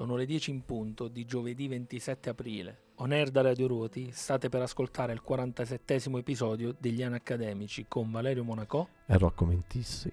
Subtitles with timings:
[0.00, 2.84] Sono le 10 in punto di giovedì 27 aprile.
[3.00, 8.10] On air da Radio Ruoti state per ascoltare il 47 episodio degli Anni Accademici con
[8.10, 10.08] Valerio Monaco e Rocco Mentissi.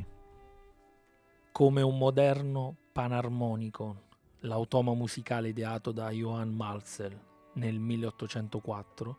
[1.54, 4.02] Come un moderno panarmonico,
[4.39, 7.18] l'automa musicale ideato da Johann Malzel
[7.54, 9.18] nel 1804,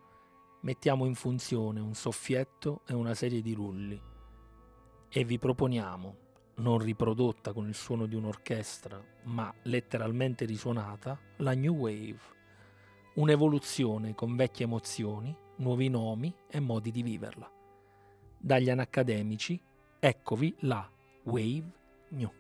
[0.61, 3.98] mettiamo in funzione un soffietto e una serie di rulli
[5.09, 6.27] e vi proponiamo
[6.59, 12.18] non riprodotta con il suono di un'orchestra, ma letteralmente risuonata, la New Wave,
[13.14, 17.50] un'evoluzione con vecchie emozioni, nuovi nomi e modi di viverla.
[18.39, 19.61] Dagli anacademici,
[19.98, 20.89] eccovi la
[21.25, 21.71] Wave
[22.11, 22.32] New.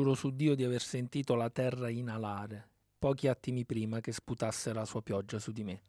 [0.00, 2.66] Giuro su Dio di aver sentito la terra inalare,
[2.98, 5.82] pochi attimi prima che sputasse la sua pioggia su di me.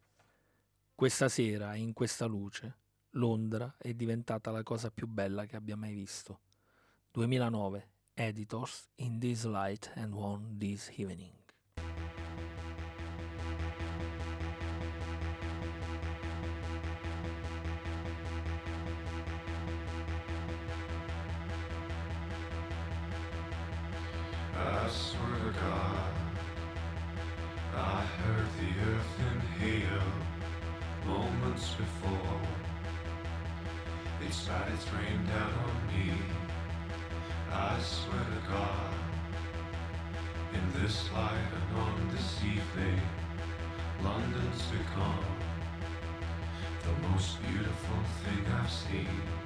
[0.94, 2.75] Questa sera, in questa luce,
[3.11, 6.41] Londra è diventata la cosa più bella che abbia mai visto.
[7.11, 11.41] 2009 Editors in This Light and One This Evening.
[24.61, 26.13] I swear to God,
[27.75, 30.11] I heard the earth inhale
[31.05, 32.41] moments before.
[34.25, 36.13] It to rain down on me.
[37.51, 38.94] I swear to God,
[40.53, 43.01] in this light and on this evening,
[44.03, 45.25] London's become
[46.83, 49.41] the most beautiful thing I've seen.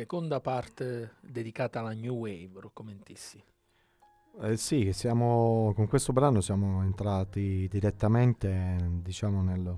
[0.00, 3.44] Seconda parte dedicata alla New Wave, Roccomentissi.
[4.40, 9.76] Eh sì, siamo, con questo brano siamo entrati direttamente, diciamo, in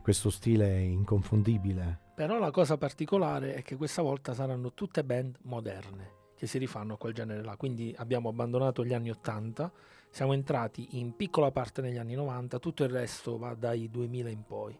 [0.00, 1.98] questo stile inconfondibile.
[2.14, 6.94] Però la cosa particolare è che questa volta saranno tutte band moderne che si rifanno
[6.94, 7.54] a quel genere là.
[7.58, 9.70] Quindi abbiamo abbandonato gli anni 80,
[10.08, 14.42] siamo entrati in piccola parte negli anni 90, tutto il resto va dai 2000 in
[14.42, 14.78] poi.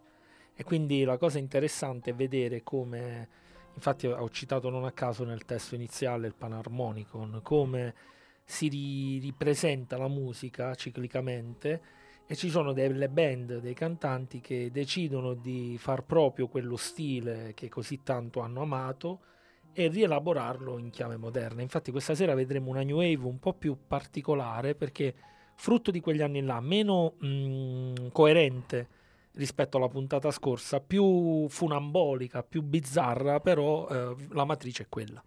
[0.55, 3.29] E quindi la cosa interessante è vedere come,
[3.81, 7.94] infatti ho citato non a caso nel testo iniziale il panarmonicon, come
[8.44, 11.81] si ri- ripresenta la musica ciclicamente
[12.27, 17.70] e ci sono delle band, dei cantanti che decidono di far proprio quello stile che
[17.70, 19.20] così tanto hanno amato
[19.72, 21.63] e rielaborarlo in chiave moderna.
[21.63, 25.15] Infatti questa sera vedremo una new wave un po' più particolare perché
[25.55, 28.89] frutto di quegli anni là, meno mh, mm, coerente
[29.34, 35.22] rispetto alla puntata scorsa, più funambolica, più bizzarra, però eh, la matrice è quella.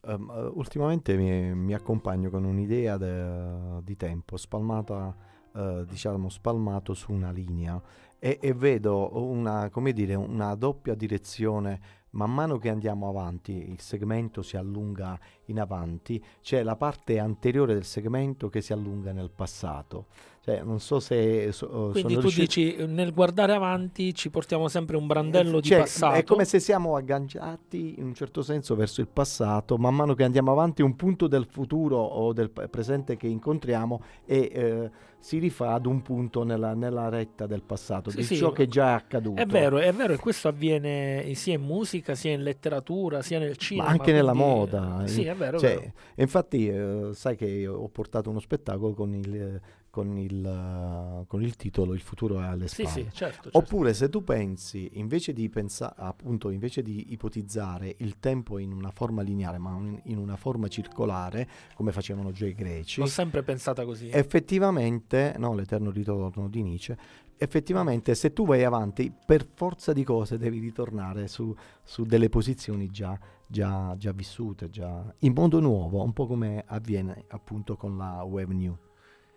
[0.00, 5.14] Um, ultimamente mi, mi, accompagno con un'idea de, di tempo spalmata,
[5.52, 7.82] uh, diciamo, spalmato su una linea
[8.18, 11.80] e, e vedo una, dire, una doppia direzione
[12.18, 17.74] man mano che andiamo avanti, il segmento si allunga in avanti, c'è la parte anteriore
[17.74, 20.06] del segmento che si allunga nel passato.
[20.40, 22.40] Cioè, non so se so, Quindi tu riuscito...
[22.40, 26.14] dici nel guardare avanti ci portiamo sempre un brandello cioè, di passato.
[26.14, 30.24] È come se siamo agganciati in un certo senso verso il passato, man mano che
[30.24, 35.72] andiamo avanti un punto del futuro o del presente che incontriamo e eh, si rifà
[35.72, 38.94] ad un punto nella, nella retta del passato, sì, di sì, ciò che è già
[38.94, 39.40] accaduto.
[39.40, 43.56] È vero, è vero, e questo avviene sia in musica, sia in letteratura, sia nel
[43.56, 43.86] cinema.
[43.86, 45.06] Ma anche nella moda.
[45.06, 45.58] Sì, è vero.
[45.58, 45.92] Cioè, è vero.
[46.16, 49.60] Infatti, eh, sai che ho portato uno spettacolo con il
[49.90, 52.88] con il, con il, titolo Il futuro è alle spalle.
[52.88, 53.58] Sì, sì, certo, certo.
[53.58, 58.90] Oppure se tu pensi, invece di, pensa- appunto, invece di ipotizzare il tempo in una
[58.90, 63.00] forma lineare, ma in una forma circolare, come facevano già i greci.
[63.00, 64.10] L'ho sempre pensata così.
[64.10, 66.96] Effettivamente, no, l'eterno ritorno di Nietzsche,
[67.38, 72.88] effettivamente se tu vai avanti, per forza di cose devi ritornare su, su delle posizioni
[72.90, 78.22] già, già, già vissute, già in modo nuovo, un po' come avviene appunto con la
[78.24, 78.76] Web New.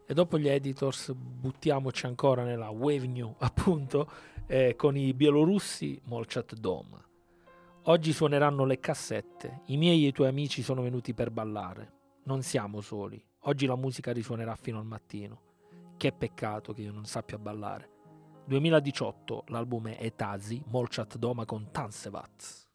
[0.05, 4.09] E dopo gli editors buttiamoci ancora nella Wave New, appunto,
[4.45, 7.01] eh, con i bielorussi Molchat Dom.
[7.85, 9.61] Oggi suoneranno le cassette.
[9.67, 11.93] I miei e i tuoi amici sono venuti per ballare.
[12.25, 13.23] Non siamo soli.
[13.45, 15.41] Oggi la musica risuonerà fino al mattino.
[15.97, 17.90] Che peccato che io non sappia ballare.
[18.51, 22.67] 2018, l'album è Etasi, Molchat Doma con Tansevats.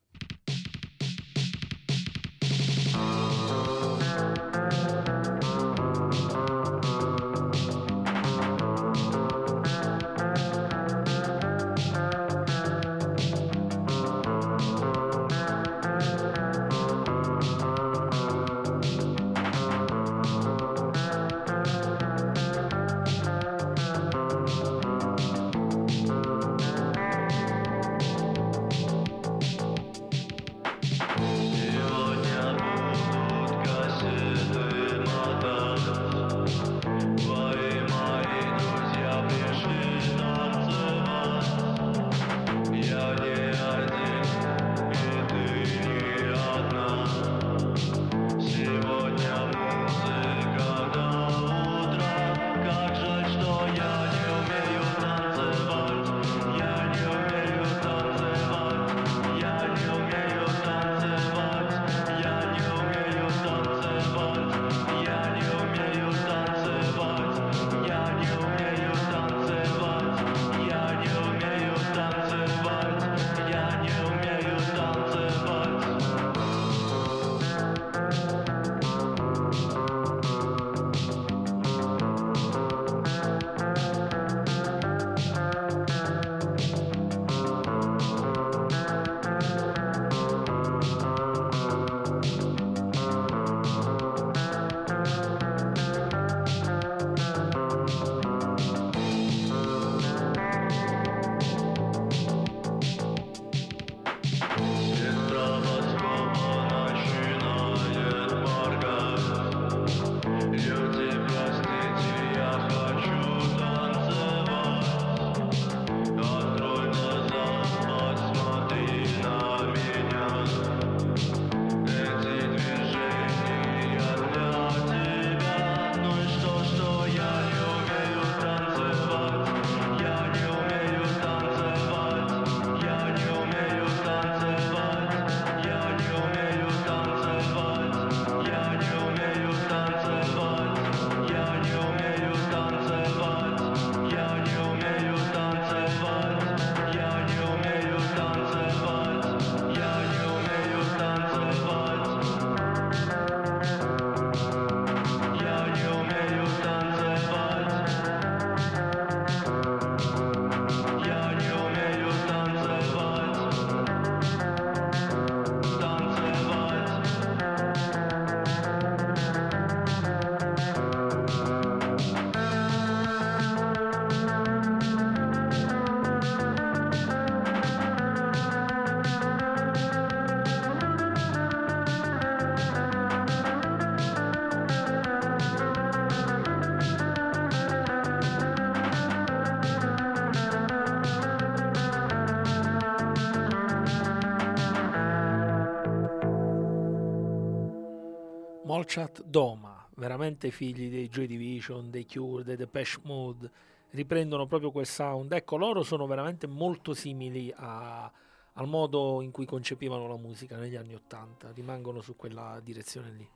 [198.77, 203.51] Molchat Doma, veramente figli dei Joy Division, dei Cure, dei Depeche Mode,
[203.93, 205.33] riprendono proprio quel sound.
[205.33, 208.13] Ecco, loro sono veramente molto simili a,
[208.53, 213.27] al modo in cui concepivano la musica negli anni Ottanta, rimangono su quella direzione lì.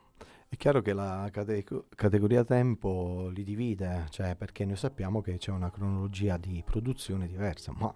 [0.47, 5.53] È chiaro che la cate- categoria tempo li divide, cioè perché noi sappiamo che c'è
[5.53, 7.91] una cronologia di produzione diversa, ma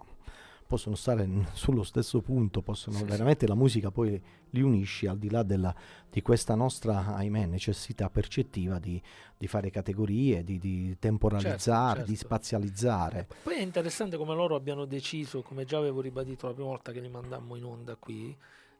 [0.67, 3.47] possono stare sullo stesso punto, possono sì, veramente sì.
[3.47, 5.73] la musica poi li unisci al di là della,
[6.09, 9.01] di questa nostra, ahimè, necessità percettiva di,
[9.37, 12.11] di fare categorie, di, di temporalizzare, certo, certo.
[12.11, 13.27] di spazializzare.
[13.43, 17.01] Poi è interessante come loro abbiano deciso, come già avevo ribadito la prima volta che
[17.01, 18.35] li mandammo in onda qui,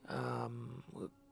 [0.10, 0.82] um,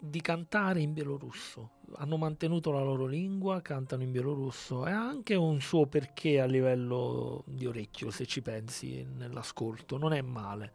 [0.06, 1.70] di cantare in bielorusso.
[1.96, 6.46] Hanno mantenuto la loro lingua, cantano in bielorusso e ha anche un suo perché a
[6.46, 9.98] livello di orecchio, se ci pensi, nell'ascolto.
[9.98, 10.72] Non è male.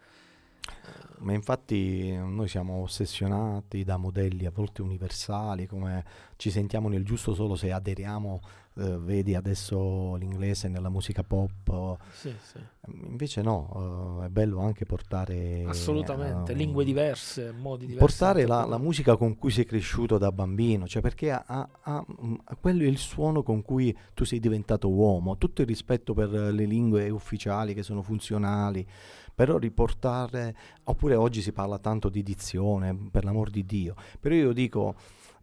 [1.18, 6.04] Ma infatti noi siamo ossessionati da modelli a volte universali, come
[6.36, 8.40] ci sentiamo nel giusto solo se aderiamo
[8.78, 11.98] eh, vedi adesso l'inglese nella musica pop.
[12.12, 12.58] Sì, sì.
[13.06, 15.64] Invece no, uh, è bello anche portare...
[15.66, 18.06] Assolutamente, uh, lingue diverse, modi diversi.
[18.06, 22.06] Portare la, la, musica con cui sei cresciuto da bambino, cioè perché ha, ha, ha,
[22.24, 25.36] mm, quello è il suono con cui tu sei diventato uomo.
[25.36, 28.86] Tutto il rispetto per le lingue ufficiali che sono funzionali,
[29.34, 30.56] però riportare...
[30.84, 33.94] Oppure oggi si parla tanto di dizione, per l'amor di Dio.
[34.18, 34.94] Però io dico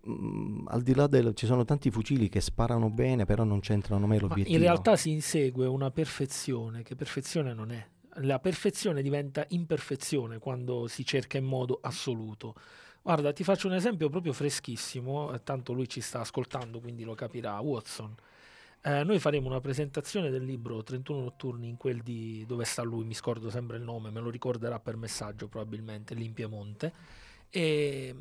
[0.06, 3.60] mh, mm, al di là del ci sono tanti fucili che sparano bene, però non
[3.60, 4.50] c'entrano mai l'obiettivo.
[4.50, 7.86] Ma in realtà si insegue una perfezione che perfezione non è.
[8.20, 12.56] La perfezione diventa imperfezione quando si cerca in modo assoluto.
[13.02, 17.14] Guarda, ti faccio un esempio proprio freschissimo, eh, tanto lui ci sta ascoltando, quindi lo
[17.14, 17.60] capirà.
[17.60, 18.16] Watson.
[18.82, 23.04] Eh, noi faremo una presentazione del libro 31 notturni in quel di dove sta lui,
[23.04, 26.94] mi scordo sempre il nome, me lo ricorderà per messaggio probabilmente, lì in Piemonte.
[27.50, 28.16] E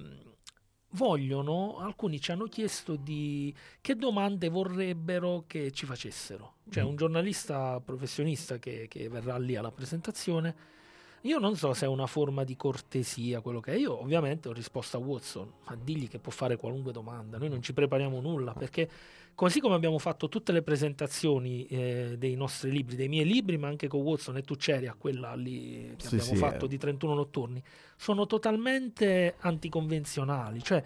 [0.95, 6.55] vogliono, alcuni ci hanno chiesto di che domande vorrebbero che ci facessero.
[6.71, 10.73] Cioè un giornalista professionista che, che, verrà lì alla presentazione.
[11.23, 13.77] Io non so se è una forma di cortesia quello che è.
[13.77, 17.39] Io ovviamente ho risposto a Watson, ma digli che può fare qualunque domanda.
[17.39, 18.89] Noi non ci prepariamo nulla perché
[19.35, 23.67] Così come abbiamo fatto tutte le presentazioni eh, dei nostri libri, dei miei libri, ma
[23.67, 26.69] anche con Watson e Tucceri, a quella lì che sì, abbiamo sì, fatto eh.
[26.69, 27.63] di 31 notturni,
[27.97, 30.63] sono totalmente anticonvenzionali.
[30.63, 30.83] Cioè,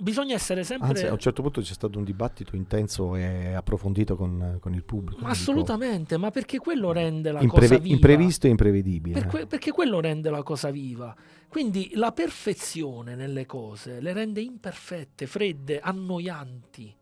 [0.00, 0.88] bisogna essere sempre.
[0.88, 4.82] Anzi, a un certo punto c'è stato un dibattito intenso e approfondito con, con il
[4.82, 5.22] pubblico.
[5.22, 7.94] Ma assolutamente, ma perché quello rende la Impreve- cosa viva.
[7.94, 9.20] Imprevisto e imprevedibile.
[9.20, 11.14] Per que- perché quello rende la cosa viva.
[11.48, 16.98] Quindi la perfezione nelle cose le rende imperfette, fredde, annoianti.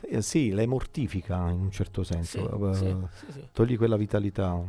[0.00, 2.94] Eh, sì, le mortifica in un certo senso, uh, sì,
[3.32, 4.60] sì, togli quella vitalità.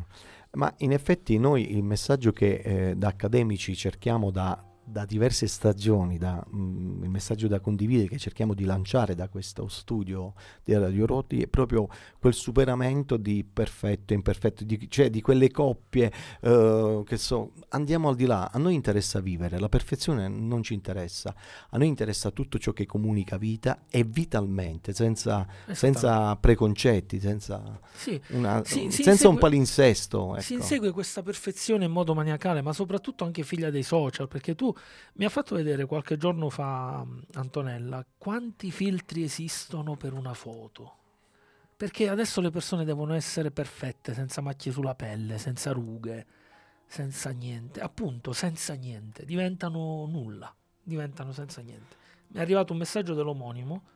[0.52, 6.18] Ma in effetti noi il messaggio che eh, da accademici cerchiamo da da diverse stagioni,
[6.18, 10.74] da, mh, mm, il messaggio da condividere che cerchiamo di lanciare da questo studio di
[10.74, 16.10] Radio Rotti è proprio quel superamento di perfetto e imperfetto, di, cioè di quelle coppie
[16.42, 20.74] uh, che so, andiamo al di là, a noi interessa vivere, la perfezione non ci
[20.74, 21.36] interessa,
[21.70, 28.20] a noi interessa tutto ciò che comunica vita e vitalmente, senza, senza preconcetti, senza, sì.
[28.30, 30.32] una, sì, senza insegue, un palinsesto.
[30.36, 30.42] Ecco.
[30.42, 34.74] Si insegue questa perfezione in modo maniacale, ma soprattutto anche figlia dei social, perché tu
[35.14, 40.96] mi ha fatto vedere qualche giorno fa Antonella quanti filtri esistono per una foto.
[41.76, 46.26] Perché adesso le persone devono essere perfette, senza macchie sulla pelle, senza rughe,
[46.88, 51.96] senza niente, appunto senza niente, diventano nulla, diventano senza niente.
[52.30, 53.96] Mi è arrivato un messaggio dell'omonimo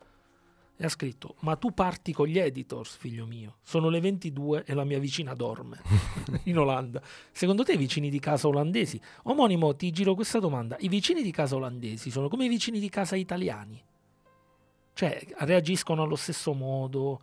[0.81, 3.57] e ha scritto ma tu parti con gli editors figlio mio.
[3.61, 5.79] Sono le 22 e la mia vicina dorme
[6.45, 6.99] in Olanda.
[7.31, 8.99] Secondo te i vicini di casa olandesi?
[9.23, 10.75] Omonimo ti giro questa domanda.
[10.79, 13.79] I vicini di casa olandesi sono come i vicini di casa italiani.
[14.93, 17.21] Cioè reagiscono allo stesso modo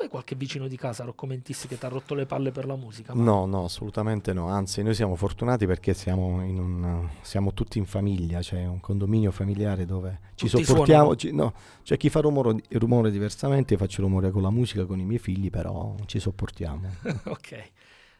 [0.00, 2.64] tu hai qualche vicino di casa, Rocco Mentissi, che ti ha rotto le palle per
[2.64, 3.14] la musica?
[3.14, 3.22] Ma...
[3.22, 4.48] No, no, assolutamente no.
[4.48, 9.30] Anzi, noi siamo fortunati perché siamo, un, siamo tutti in famiglia, c'è cioè un condominio
[9.30, 11.14] familiare dove ci tutti sopportiamo.
[11.16, 14.98] Ci, no, c'è chi fa rumore, rumore diversamente, io faccio rumore con la musica, con
[14.98, 16.88] i miei figli, però ci sopportiamo.
[17.26, 17.70] ok,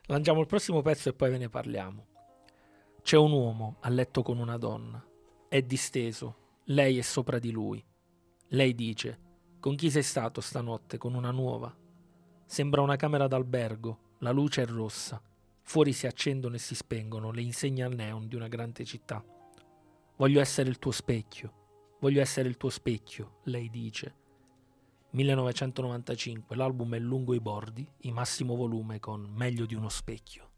[0.06, 2.06] lanciamo il prossimo pezzo e poi ve ne parliamo.
[3.02, 5.02] C'è un uomo a letto con una donna,
[5.48, 7.82] è disteso, lei è sopra di lui.
[8.48, 9.29] Lei dice
[9.60, 11.72] con chi sei stato stanotte con una nuova?
[12.46, 15.22] Sembra una camera d'albergo, la luce è rossa.
[15.62, 19.22] Fuori si accendono e si spengono le insegne al neon di una grande città.
[20.16, 21.52] Voglio essere il tuo specchio,
[22.00, 24.14] voglio essere il tuo specchio, lei dice.
[25.10, 30.48] 1995, l'album è lungo i bordi, in massimo volume con Meglio di uno specchio.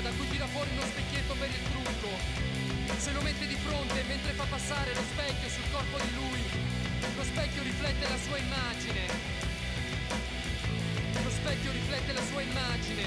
[0.00, 2.08] Borsetta da cui tira fuori uno specchietto per il trucco.
[2.96, 6.42] Se lo mette di fronte mentre fa passare lo specchio sul corpo di lui,
[7.16, 9.00] lo specchio riflette la sua immagine.
[11.22, 13.04] Lo specchio riflette la sua immagine.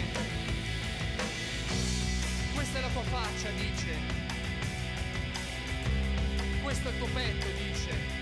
[2.53, 3.97] Questa è la tua faccia, dice.
[6.62, 8.12] Questo è il tuo petto, dice.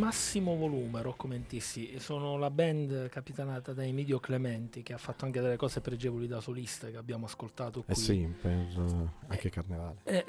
[0.00, 5.42] Massimo Volume, Rocco Mentissi, sono la band capitanata da Emidio Clementi che ha fatto anche
[5.42, 7.92] delle cose pregevoli da solista che abbiamo ascoltato qui.
[7.92, 8.66] Eh sì, per,
[9.26, 9.98] anche Carnevale.
[10.04, 10.24] Eh,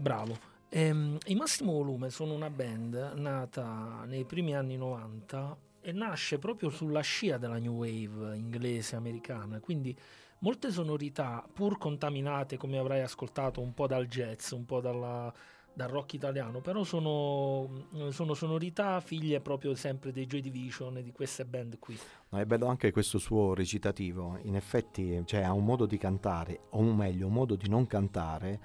[0.00, 0.36] bravo.
[0.70, 6.68] Ehm, I Massimo Volume sono una band nata nei primi anni 90 e nasce proprio
[6.70, 9.96] sulla scia della new wave inglese americana, quindi
[10.40, 15.32] molte sonorità pur contaminate come avrai ascoltato un po' dal jazz, un po' dalla-
[15.74, 21.12] dal rock italiano, però sono, sono sonorità figlie proprio sempre dei Joy Division e di
[21.12, 21.98] queste band qui.
[22.30, 26.60] No, è bello anche questo suo recitativo, in effetti cioè, ha un modo di cantare,
[26.70, 28.60] o meglio un modo di non cantare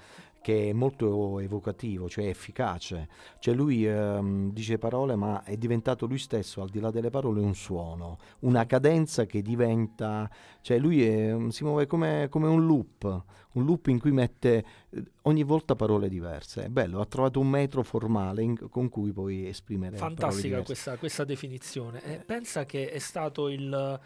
[0.48, 3.10] che è molto evocativo, cioè efficace.
[3.40, 7.42] Cioè lui ehm, dice parole ma è diventato lui stesso, al di là delle parole,
[7.42, 10.30] un suono, una cadenza che diventa...
[10.62, 15.04] Cioè lui è- si muove come, come un loop, un loop in cui mette eh,
[15.24, 16.64] ogni volta parole diverse.
[16.64, 21.26] È bello, ha trovato un metro formale in- con cui puoi esprimere Fantastica questa, questa
[21.26, 22.02] definizione.
[22.06, 24.00] Eh, pensa che è stato il,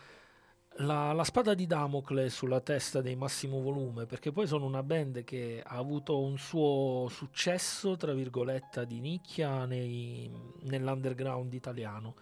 [0.78, 5.24] la, la spada di Damocle sulla testa dei Massimo Volume, perché poi sono una band
[5.24, 10.32] che ha avuto un suo successo, tra virgolette, di nicchia nei-
[10.62, 12.16] nell'underground italiano.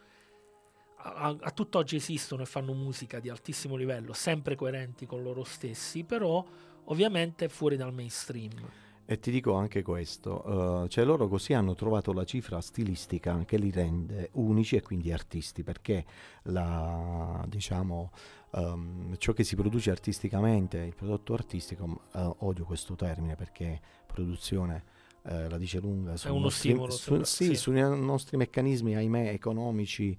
[1.01, 6.03] A, a- tutt'oggi esistono e fanno musica di altissimo livello, sempre coerenti con loro stessi,
[6.03, 6.43] però
[6.85, 8.69] ovviamente fuori dal mainstream.
[9.05, 13.57] E ti dico anche questo, eh, cioè loro così hanno trovato la cifra stilistica che
[13.57, 16.05] li rende unici e quindi artisti, perché
[16.43, 18.12] la, diciamo,
[18.51, 24.83] ehm, ciò che si produce artisticamente, il prodotto artistico, eh, odio questo termine perché produzione
[25.23, 27.55] eh, la dice lunga uno nostri- stimolo, su- sì, sì.
[27.55, 30.17] sui nostri meccanismi, ahimè, economici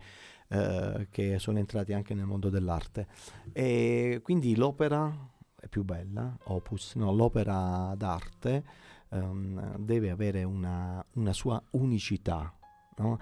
[0.49, 3.07] eh, che sono entrati anche nel mondo dell'arte.
[3.53, 5.29] E quindi l'opera
[5.69, 8.65] più bella, opus, no, l'opera d'arte
[9.11, 12.53] ehm, deve avere una, una sua unicità.
[12.97, 13.19] No?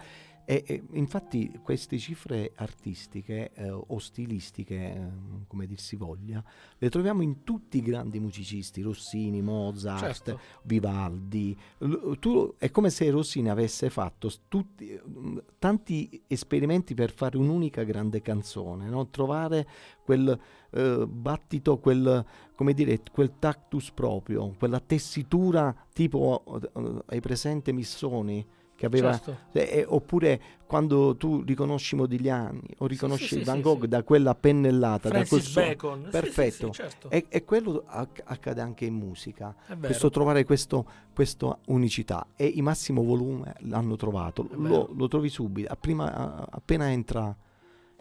[0.51, 5.09] E, e, infatti queste cifre artistiche eh, o stilistiche, eh,
[5.47, 6.43] come dir si voglia,
[6.79, 10.41] le troviamo in tutti i grandi musicisti, Rossini, Mozart, Certo.
[10.63, 11.55] Vivaldi.
[11.81, 17.83] L- tu- è come se Rossini avesse fatto tutti, mm, tanti esperimenti per fare un'unica
[17.83, 19.11] grande canzone, no?
[19.11, 19.69] trovare
[20.03, 26.43] quel eh, battito, quel, come dire, quel tactus proprio, quella tessitura tipo,
[26.75, 28.47] eh, hai presente Missoni?
[28.79, 29.37] Che aveva, Certo.
[29.59, 35.09] eh, oppure quando tu riconosci Modigliani o riconosci sì, sì, Van Gogh da quella pennellata,
[35.09, 35.67] da quel Francis suono.
[35.67, 36.09] Bacon.
[36.13, 36.71] Perfetto.
[36.71, 37.11] certo.
[37.11, 42.63] E, e quello acc- accade anche in musica, questo trovare questo, questa unicità e i
[42.63, 47.37] massimo volume l'hanno trovato, lo, lo trovi subito, Prima- a- appena entra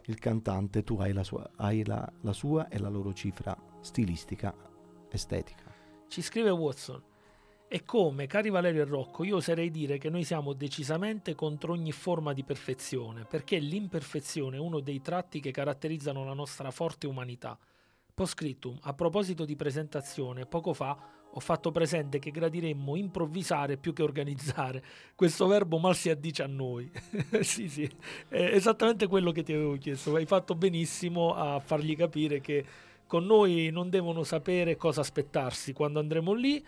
[0.05, 4.53] il cantante tu hai, la sua, hai la, la sua e la loro cifra stilistica,
[5.09, 5.63] estetica.
[6.07, 7.01] Ci scrive Watson.
[7.69, 11.91] E come, cari Valerio e Rocco, io oserei dire che noi siamo decisamente contro ogni
[11.91, 17.59] forma di perfezione, perché l'imperfezione è uno dei tratti che caratterizzano la nostra forte umanità.
[18.13, 20.97] Postscriptum, a proposito di presentazione, poco fa
[21.29, 24.81] ho fatto presente che gradiremmo improvvisare più che organizzare.
[25.13, 26.89] Questo verbo mal si addice a noi.
[27.41, 27.83] sì, sì,
[28.29, 30.15] è esattamente quello che ti avevo chiesto.
[30.15, 32.65] Hai fatto benissimo a fargli capire che
[33.05, 36.65] con noi non devono sapere cosa aspettarsi quando andremo lì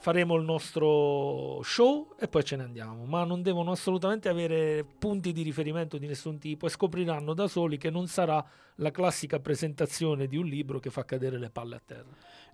[0.00, 5.30] faremo il nostro show e poi ce ne andiamo, ma non devono assolutamente avere punti
[5.32, 8.42] di riferimento di nessun tipo e scopriranno da soli che non sarà
[8.76, 12.08] la classica presentazione di un libro che fa cadere le palle a terra.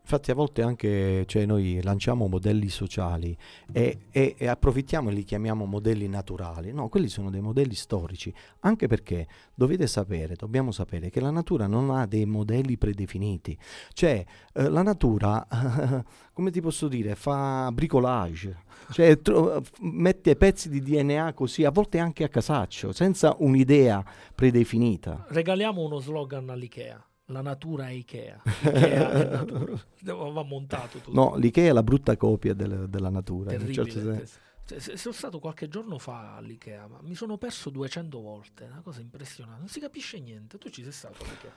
[0.06, 3.36] Infatti a volte anche cioè, noi lanciamo modelli sociali
[3.72, 6.72] e, e- e approfittiamo e li chiamiamo modelli naturali.
[6.72, 11.66] No, quelli sono dei modelli storici, anche perché dovete sapere, dobbiamo sapere che la natura
[11.66, 13.58] non ha dei modelli predefiniti.
[13.92, 15.44] Cioè eh, la natura,
[16.32, 21.98] come ti posso dire, fa bricolage, cioè tro- mette pezzi di DNA così, a volte
[21.98, 25.26] anche a casaccio, senza un'idea predefinita.
[25.30, 27.05] Regaliamo uno slogan all'IKEA.
[27.26, 28.40] La natura è Ikea.
[28.62, 29.82] Ikea è natura.
[30.04, 31.12] Va montato tutto.
[31.12, 33.50] No, l'Ikea è la brutta copia del- della natura.
[33.50, 34.16] un Terribile.
[34.16, 38.68] certo se- sono stato qualche giorno fa all'IKEA, ma mi sono perso 200 volte, è
[38.68, 40.58] una cosa impressionante, non si capisce niente.
[40.58, 41.52] Tu ci sei stato all'IKEA?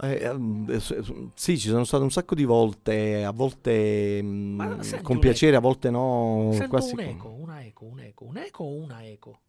[0.00, 4.56] Eh, ehm, eh, s- sì, ci sono stato un sacco di volte, a volte mm,
[4.56, 6.50] Ma senti con piacere, a volte no.
[6.52, 9.40] Sento quasi un eco, una eco, un eco, un eco o una eco?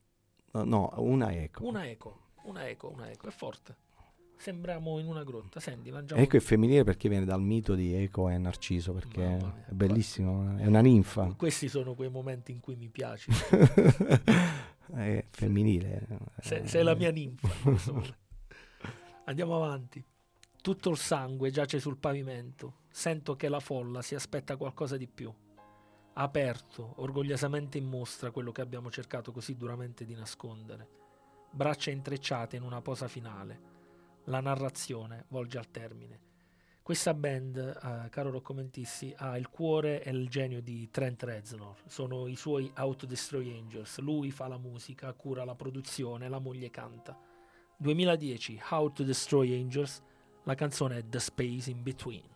[0.51, 1.65] No, no, una eco.
[1.65, 3.75] Una eco, una eco, una eco, è forte.
[4.35, 5.59] Sembriamo in una grotta.
[5.59, 6.21] Senti, mangiamo.
[6.21, 9.65] Eco è femminile perché viene dal mito di Eco e Narciso, perché mia.
[9.67, 11.33] è bellissimo, è una ninfa.
[11.37, 13.31] Questi sono quei momenti in cui mi piaci.
[14.95, 16.07] è femminile.
[16.41, 17.49] Sei, sei la mia ninfa.
[19.25, 20.03] Andiamo avanti.
[20.61, 22.81] Tutto il sangue giace sul pavimento.
[22.89, 25.33] Sento che la folla si aspetta qualcosa di più.
[26.15, 30.87] Aperto, orgogliosamente in mostra quello che abbiamo cercato così duramente di nascondere.
[31.49, 33.72] Braccia intrecciate in una posa finale.
[34.25, 36.19] La narrazione volge al termine.
[36.81, 41.75] Questa band, eh, caro Rocco Mentissi, ha il cuore e il genio di Trent Reznor.
[41.87, 43.99] Sono i suoi Autodestroy Angels.
[43.99, 47.17] Lui fa la musica, cura la produzione, la moglie canta.
[47.77, 50.01] 2010, How to Destroy Angels,
[50.43, 52.32] la canzone è The Space in Between.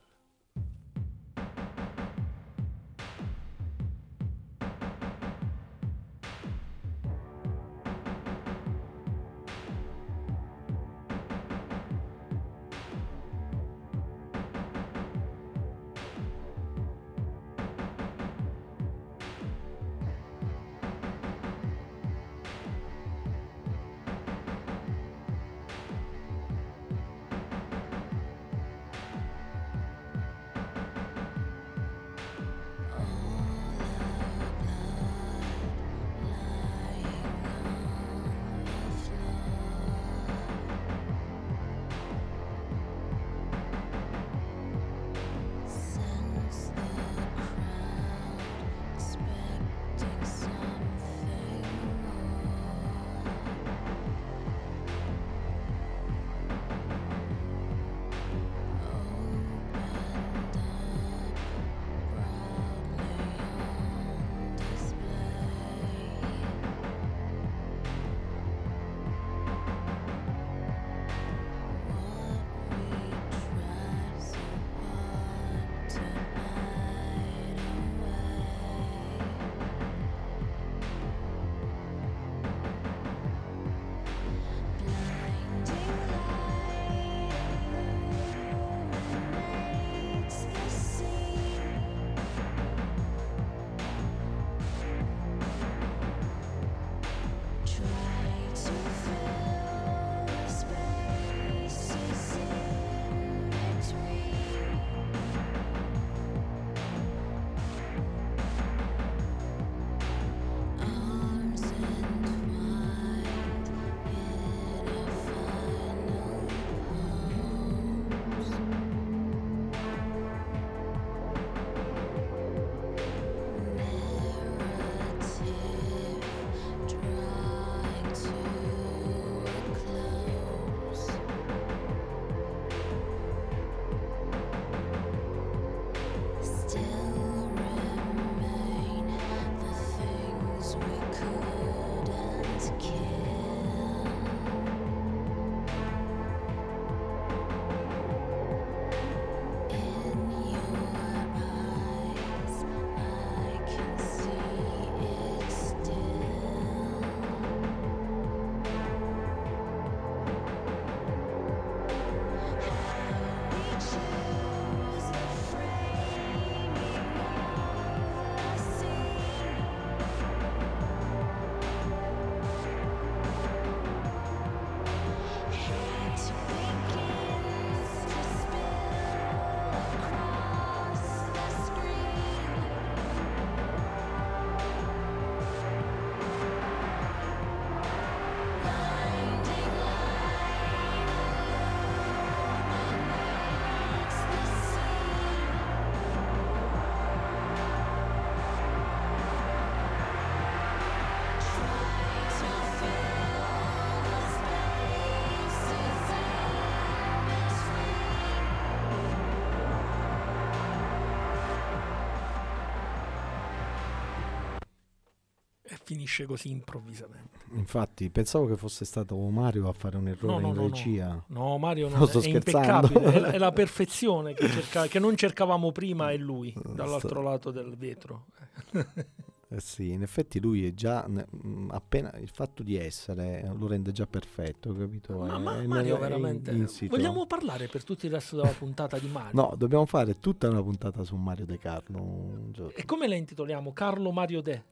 [215.87, 217.37] Finisce così improvvisamente.
[217.53, 220.67] Infatti, pensavo che fosse stato Mario a fare un errore No, no, in no, no.
[220.67, 221.23] regia.
[221.27, 222.87] No, Mario non No, è, sto è scherzando.
[222.87, 226.73] impeccabile, è la, è la perfezione che, cerca- che non cercavamo prima è lui, Sto-
[226.73, 228.25] dall'altro lato del vetro.
[229.49, 233.65] Eh sì, in effetti lui è già mh, appena il fatto di essere eh, lo
[233.65, 235.19] rende già perfetto, capito?
[235.19, 236.51] Ma, È- ma è Mario è veramente...
[236.51, 236.93] insito.
[236.93, 239.31] Vogliamo parlare per tutto il resto della puntata di Mario?
[239.41, 242.49] No, dobbiamo fare tutta una puntata su Mario De Carlo.
[242.75, 243.71] E come la intitoliamo?
[243.71, 244.63] Carlo Mario De?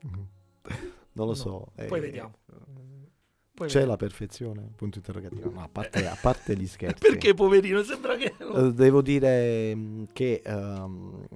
[1.15, 1.71] Non lo No, so.
[1.85, 2.33] poi eh, vediamo.
[3.53, 3.91] Poi C'è vediamo.
[3.91, 4.71] la perfezione?
[4.75, 5.49] Punto interrogativo.
[5.49, 6.99] No, a parte, a parte gli scherzi.
[7.07, 7.83] Perché poverino?
[7.83, 8.35] Sembra che...
[8.37, 11.27] Eh, Devo dire mh, che ehm,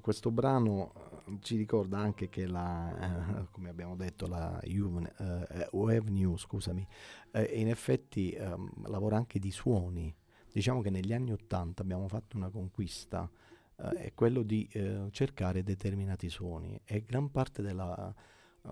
[0.00, 0.92] questo brano
[1.26, 6.86] eh, ci ricorda anche che la, eh, come abbiamo detto, la Juve, eh, News, scusami,
[7.32, 10.14] eh, in effetti ehm, lavora anche di suoni.
[10.52, 13.28] Diciamo che negli anni Ottanta abbiamo fatto una conquista,
[13.76, 18.14] eh, è quello di eh, cercare determinati suoni e gran parte della,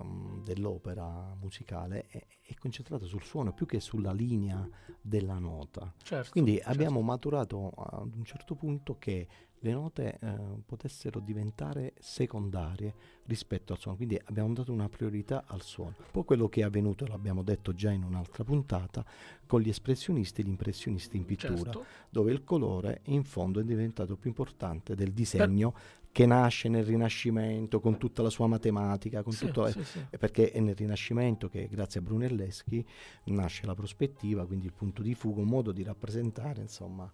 [0.01, 4.69] ehm, dell'opera musicale è, è concentrata sul suono più che sulla linea
[5.01, 5.93] della nota.
[6.03, 6.71] Certo, Quindi certo.
[6.71, 9.29] abbiamo maturato ad un certo punto che
[9.63, 12.95] le note eh, potessero diventare secondarie
[13.27, 15.95] rispetto al suono, quindi abbiamo dato una priorità al suono.
[16.11, 19.05] Poi quello che è avvenuto, l'abbiamo detto già in un'altra puntata,
[19.47, 21.85] con gli espressionisti e gli impressionisti in pittura, Certo.
[22.11, 25.75] dove il colore in fondo è diventato più importante del disegno
[26.13, 30.05] che nasce nel Rinascimento con tutta la sua matematica, con Sì, tutto sì, sì.
[30.19, 32.85] perché è nel Rinascimento che grazie a Brunelleschi
[33.25, 37.11] nasce la prospettiva, quindi il punto di fuga, un modo di rappresentare insomma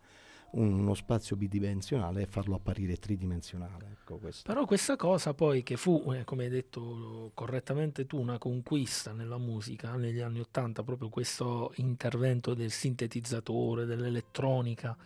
[0.50, 3.98] un- uno spazio bidimensionale e farlo apparire tridimensionale.
[4.00, 4.50] Ecco questo.
[4.50, 9.38] Però questa cosa poi che fu, eh, come hai detto correttamente tu, una conquista nella
[9.38, 14.96] musica negli anni Ottanta, proprio questo intervento del sintetizzatore, dell'elettronica,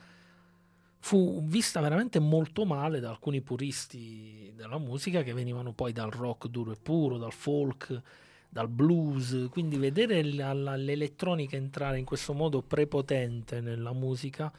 [1.05, 6.47] fu vista veramente molto male da alcuni puristi della musica che venivano poi dal rock
[6.47, 8.01] duro e puro, dal folk,
[8.49, 14.53] dal blues, quindi vedere l'elettronica entrare in questo modo prepotente nella musica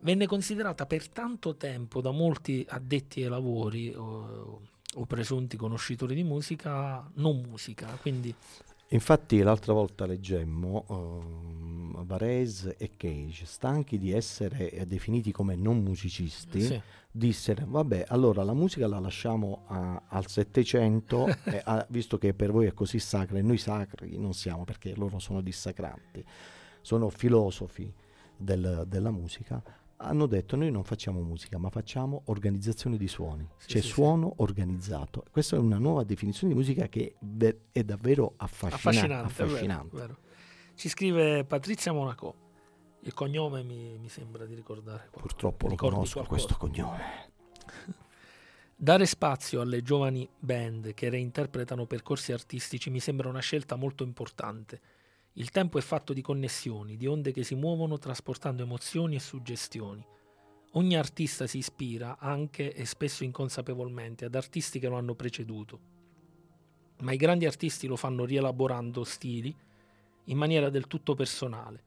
[0.00, 4.62] venne considerata per tanto tempo da molti addetti ai lavori o,
[4.94, 8.34] o presunti conoscitori di musica non musica, quindi
[8.90, 15.82] Infatti l'altra volta leggemmo ehm, Varese e Cage, stanchi di essere eh, definiti come non
[15.82, 16.80] musicisti, sì,
[17.10, 22.50] dissero vabbè allora la musica la lasciamo a- al Settecento e a- visto che per
[22.50, 26.24] voi è così sacra e noi sacri non siamo perché loro sono dissacranti.
[26.80, 27.92] Sono filosofi
[28.36, 29.62] del- della musica
[30.00, 33.92] hanno detto noi non facciamo musica ma facciamo organizzazione di suoni Sì, c'è sì, sì.
[33.92, 37.16] suono organizzato questa è una nuova definizione di musica che
[37.72, 39.96] è davvero affascinante, affascinante, è vero, affascinante.
[39.96, 40.18] vero.
[40.74, 42.46] Ci scrive Patrizia Monaco.
[43.00, 45.08] Il cognome mi, mi sembra di ricordare.
[45.10, 45.20] qua.
[45.20, 46.46] purtroppo lo Ricordi conosco qualcosa?
[46.46, 47.30] questo cognome
[48.80, 54.80] Dare spazio alle giovani band che reinterpretano percorsi artistici mi sembra una scelta molto importante.
[55.38, 60.04] Il tempo è fatto di connessioni, di onde che si muovono trasportando emozioni e suggestioni.
[60.72, 65.80] Ogni artista si ispira, anche e spesso inconsapevolmente, ad artisti che lo hanno preceduto.
[67.02, 69.54] Ma i grandi artisti lo fanno rielaborando stili
[70.24, 71.84] in maniera del tutto personale,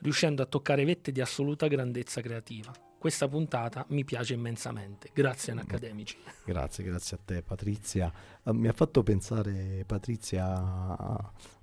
[0.00, 2.89] riuscendo a toccare vette di assoluta grandezza creativa.
[3.00, 5.08] Questa puntata mi piace immensamente.
[5.14, 6.18] Grazie, Accademici.
[6.44, 8.12] Grazie, grazie a te Patrizia.
[8.44, 10.60] Eh, mi ha fatto pensare Patrizia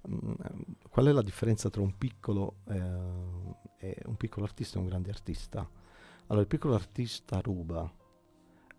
[0.09, 0.31] mm,
[0.89, 2.55] qual è la differenza tra un piccolo,
[3.77, 5.59] e un piccolo artista e un grande artista.
[6.25, 7.88] Allora, il piccolo artista ruba,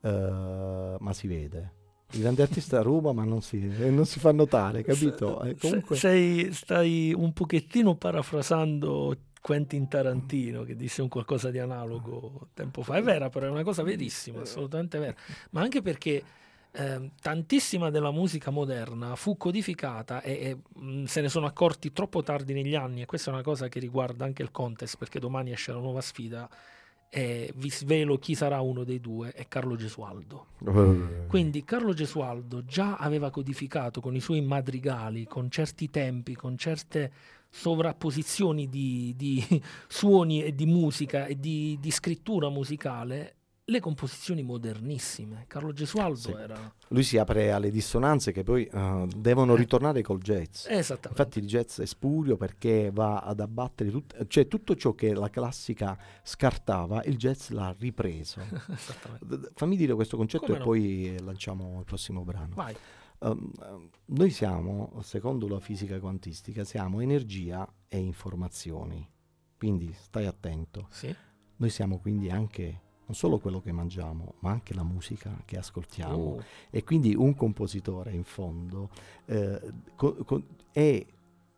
[0.00, 1.74] eh, ma si vede.
[2.10, 5.42] Il grande artista ruba ma non si, non si fa notare, capito?
[5.42, 9.16] Eh, comunque, Se- sei- stai un pochettino parafrasando
[9.48, 12.96] Quentin Tarantino che disse un qualcosa di analogo tempo fa.
[12.96, 15.14] È vera, però è una cosa verissima, assolutamente vera.
[15.52, 16.22] Ma anche perché
[16.70, 20.32] ehm, tantissima della musica moderna fu codificata e,
[20.74, 23.68] e, mh, se ne sono accorti troppo tardi negli anni e questa è una cosa
[23.68, 26.46] che riguarda anche il contest perché domani esce la nuova sfida
[27.08, 30.48] e vi svelo chi sarà uno dei due, è Carlo Gesualdo.
[30.66, 36.58] eh, Quindi Carlo Gesualdo già aveva codificato con i suoi madrigali, con certi tempi, con
[36.58, 37.10] certe
[37.50, 39.44] sovrapposizioni di, di
[39.88, 43.34] suoni e di musica e di, di scrittura musicale,
[43.68, 45.44] le composizioni modernissime.
[45.46, 46.30] Carlo Gesualdo Sì.
[46.32, 46.74] era...
[46.88, 50.64] lui si apre alle dissonanze che poi eh, devono ritornare col jazz.
[50.66, 51.08] Esattamente.
[51.08, 55.28] Infatti il jazz è spurio perché va ad abbattere tut- cioè tutto ciò che la
[55.28, 58.40] classica scartava, il jazz l'ha ripreso.
[59.54, 60.64] Fammi dire questo concetto Come e no?
[60.64, 62.54] poi eh, lanciamo il prossimo brano.
[62.54, 62.74] Vai.
[63.20, 69.06] Um, um, noi siamo, secondo la fisica quantistica, siamo energia e informazioni.
[69.56, 70.86] Quindi stai attento.
[70.90, 71.14] Sì.
[71.56, 76.14] Noi siamo quindi anche non solo quello che mangiamo, ma anche la musica che ascoltiamo.
[76.14, 78.90] Oh, E quindi un compositore in fondo
[79.24, 79.60] eh,
[79.96, 81.04] co- co- è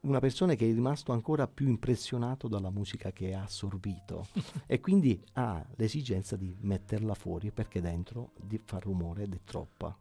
[0.02, 4.28] una persona che è rimasto ancora più impressionato dalla musica che ha assorbito
[4.66, 9.98] e quindi ha l'esigenza di metterla fuori perché dentro di far rumore ed è troppa.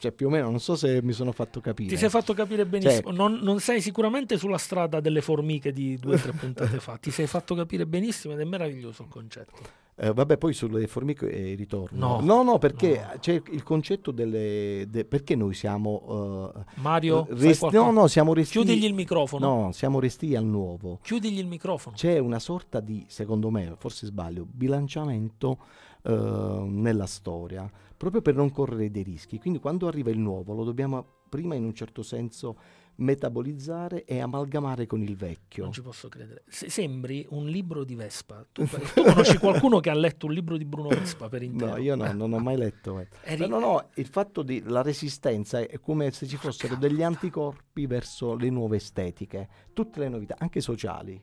[0.00, 1.90] Cioè più o meno, non so se mi sono fatto capire.
[1.90, 3.02] Ti sei fatto capire benissimo.
[3.08, 6.96] Cioè- Non, non sei sicuramente sulla strada delle formiche di due o tre puntate fa.
[6.96, 9.58] Ti sei fatto capire benissimo ed è meraviglioso il concetto.
[9.96, 12.18] Eh, vabbè, poi sulle formiche eh, ritorno.
[12.22, 13.18] No, no, perché no.
[13.20, 14.86] c'è il concetto delle...
[14.88, 16.50] de- perché noi siamo...
[16.56, 18.52] eh, Mario, fai resti- no, no, siamo resti...
[18.52, 19.46] chiudigli il microfono.
[19.64, 21.00] No, siamo resti al nuovo.
[21.02, 21.94] Chiudigli il microfono.
[21.94, 25.58] C'è una sorta di, secondo me, forse sbaglio, bilanciamento
[26.04, 27.70] eh, nella storia,
[28.00, 29.38] proprio per non correre dei rischi.
[29.38, 32.56] Quindi quando arriva il nuovo lo dobbiamo prima in un certo senso
[32.96, 35.64] metabolizzare e amalgamare con il vecchio.
[35.64, 36.44] Non ci posso credere.
[36.48, 38.42] Se- sembri un libro di Vespa.
[38.50, 41.72] Tu, tu conosci qualcuno che ha letto un libro di Bruno Vespa per intero?
[41.72, 42.98] No, io no, non ho mai letto.
[43.00, 43.08] eh.
[43.22, 48.34] Eri- Però no, il fatto della resistenza è come se ci fossero degli anticorpi verso
[48.34, 51.22] le nuove estetiche, tutte le novità, anche sociali.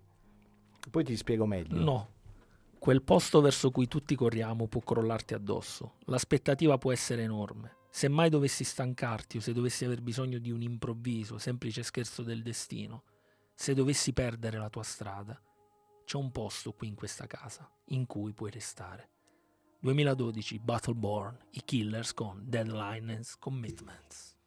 [0.91, 1.79] Poi ti spiego meglio.
[1.83, 2.07] No.
[2.79, 5.95] Quel posto verso cui tutti corriamo può crollarti addosso.
[6.05, 7.75] L'aspettativa può essere enorme.
[7.89, 12.43] Se mai dovessi stancarti o se dovessi aver bisogno di un improvviso, semplice scherzo del
[12.43, 13.03] destino,
[13.53, 15.41] se dovessi perdere la tua strada,
[16.05, 19.09] c'è un posto qui in questa casa in cui puoi restare.
[19.79, 24.37] 2012 Battleborn, i Killers con Deadline and Commitments.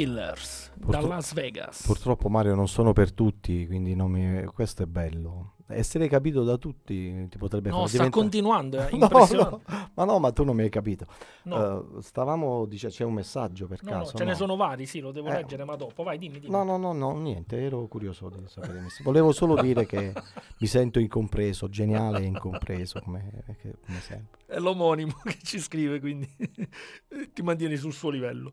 [0.00, 1.82] Killers da Purtro- Las Vegas.
[1.86, 5.52] Purtroppo Mario non sono per tutti, quindi non mi- questo è bello.
[5.68, 9.62] Essere capito da tutti ti potrebbe no, far sta continuando, è No, impressionante.
[9.66, 11.06] no, ma no, ma tu non mi hai capito.
[11.44, 14.16] No, Eh, stavamo, dice, c'è un messaggio per no, no, caso?
[14.18, 14.36] ce ne no?
[14.36, 15.32] sono vari, sì, lo devo Eh.
[15.36, 16.52] leggere, ma dopo, vai, dimmi, dimmi.
[16.52, 18.84] No, no, no, no, niente, ero curioso di sapere.
[19.02, 20.12] Volevo solo dire che
[20.58, 23.42] mi sento incompreso, geniale e incompreso, come,
[23.84, 24.38] come sempre.
[24.46, 26.28] È l'omonimo che ci scrive, quindi
[27.32, 28.52] ti mantieni sul suo livello.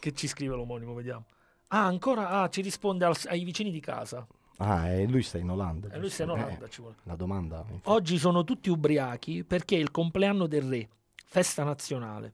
[0.00, 1.26] Che ci scrive l'omonimo, vediamo.
[1.68, 4.26] Ah, ancora, ah, ci risponde al- ai vicini di casa.
[4.56, 5.88] Ah, e lui sta in Olanda.
[5.90, 6.48] E lui se no, giusto?
[6.48, 6.96] guarda, ci vuole.
[6.96, 7.58] Eh, la domanda...
[7.68, 7.88] infatti.
[7.90, 10.88] Oggi sono tutti ubriachi perché è il compleanno del re,
[11.24, 12.32] festa nazionale.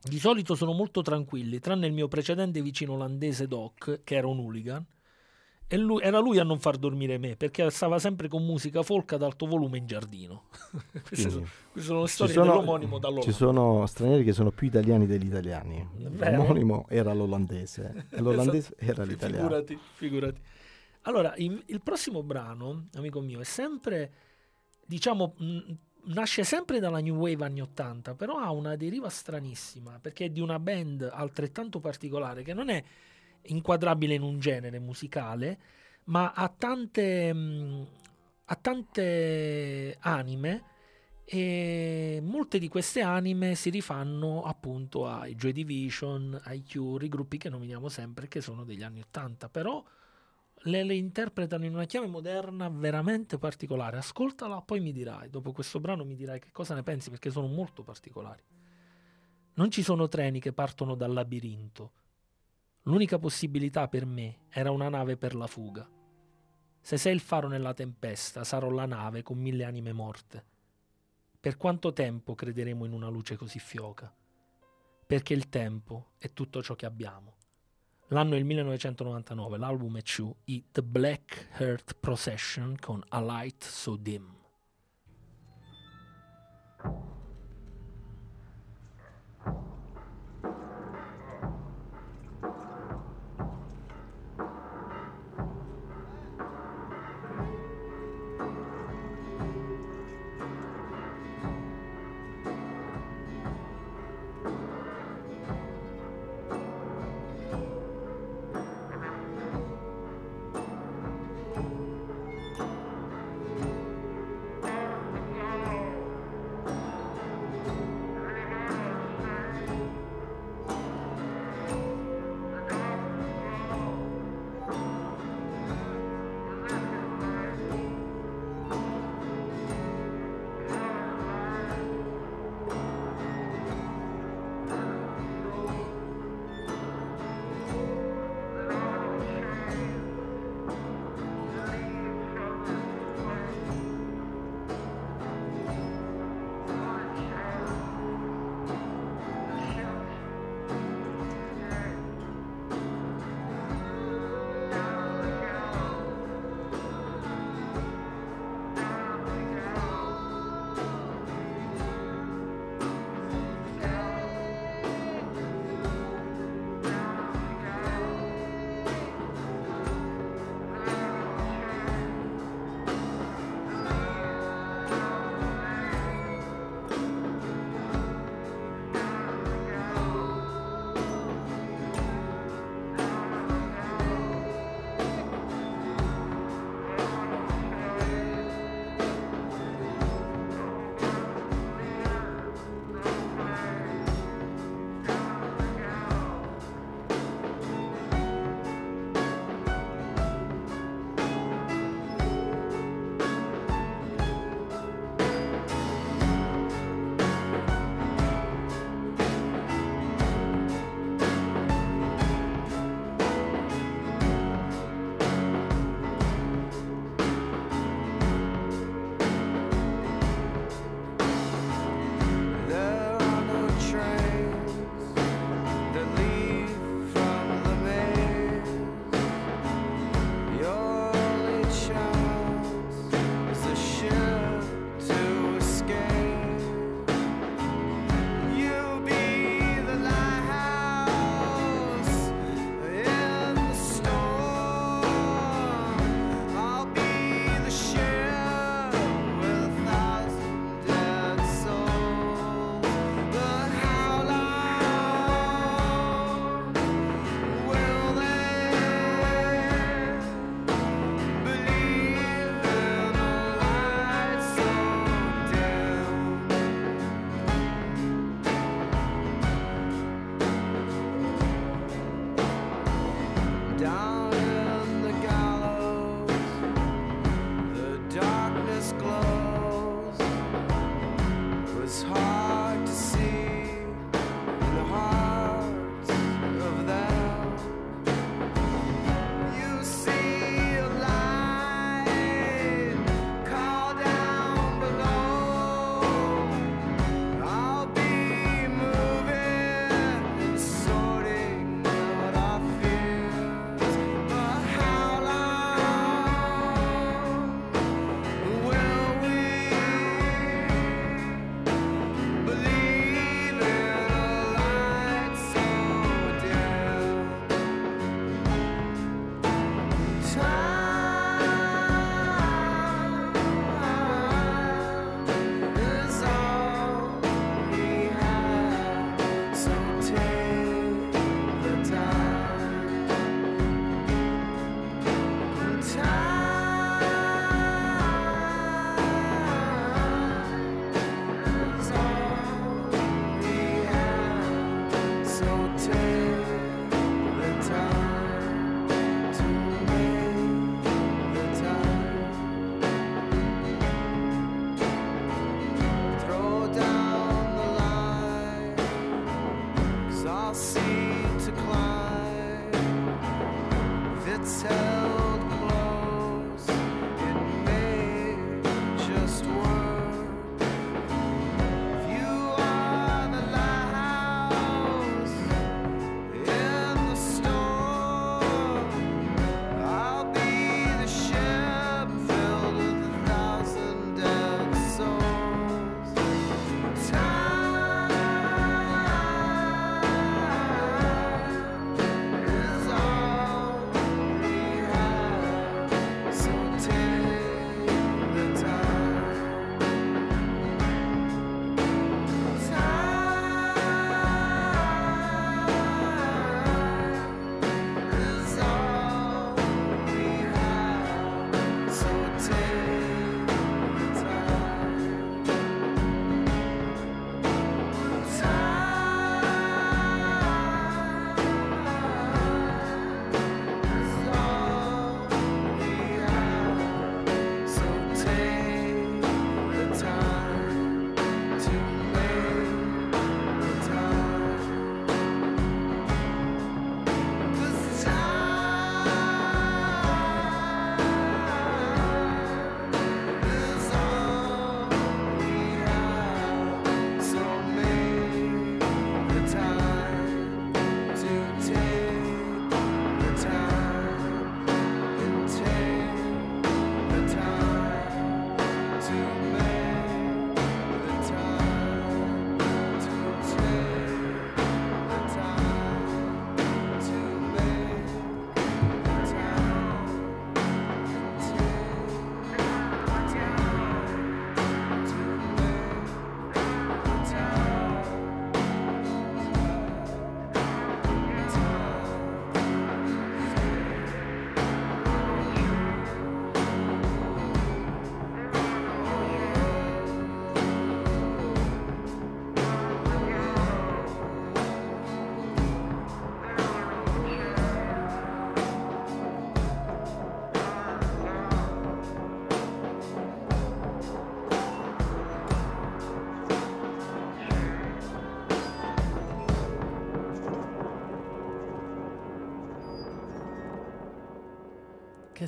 [0.00, 4.38] Di solito sono molto tranquilli, tranne il mio precedente vicino olandese Doc, che era un
[4.38, 4.84] hooligan.
[5.68, 9.14] E lui- era lui a non far dormire me, perché stava sempre con musica folk
[9.14, 10.44] ad alto volume in giardino.
[11.06, 13.30] queste, sono, queste sono le storie sono- dell'omonimo dall'Olanda.
[13.30, 15.84] Ci sono stranieri che sono più italiani degli italiani.
[15.96, 16.36] Vero?
[16.36, 19.08] L'omonimo era l'olandese e l'olandese era Esatto.
[19.08, 19.42] l'italiano.
[19.48, 20.40] Figurati, figurati.
[21.02, 24.12] Allora, il, il prossimo brano, amico mio, è sempre,
[24.84, 25.58] diciamo, mh,
[26.06, 30.40] nasce sempre dalla New Wave anni 80, però ha una deriva stranissima, perché è di
[30.40, 32.82] una band altrettanto particolare, che non è
[33.48, 35.58] inquadrabile in un genere musicale,
[36.04, 37.86] ma ha tante, mh,
[38.44, 40.74] ha tante anime
[41.24, 47.36] e molte di queste anime si rifanno appunto ai Joy Division, ai Cure, i gruppi
[47.36, 49.82] che nominiamo sempre che sono degli anni 80, però
[50.66, 53.96] le, le interpretano in una chiave moderna veramente particolare.
[53.96, 57.48] Ascoltala, poi mi dirai, dopo questo brano mi dirai che cosa ne pensi perché sono
[57.48, 58.42] molto particolari.
[59.54, 61.92] Non ci sono treni che partono dal labirinto.
[62.88, 65.88] L'unica possibilità per me era una nave per la fuga.
[66.80, 70.44] Se sei il faro nella tempesta, sarò la nave con mille anime morte.
[71.40, 74.14] Per quanto tempo crederemo in una luce così fioca?
[75.04, 77.34] Perché il tempo è tutto ciò che abbiamo.
[78.10, 83.64] L'anno è il 1999, l'album è Chu, i The Black Heart Procession con A Light
[83.64, 84.35] So Dim.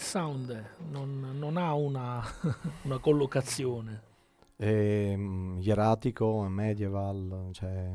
[0.08, 0.64] Sound è?
[0.90, 2.22] Non, non ha una,
[2.84, 4.02] una collocazione.
[4.56, 7.92] Ehm, ieratico, medieval, cioè,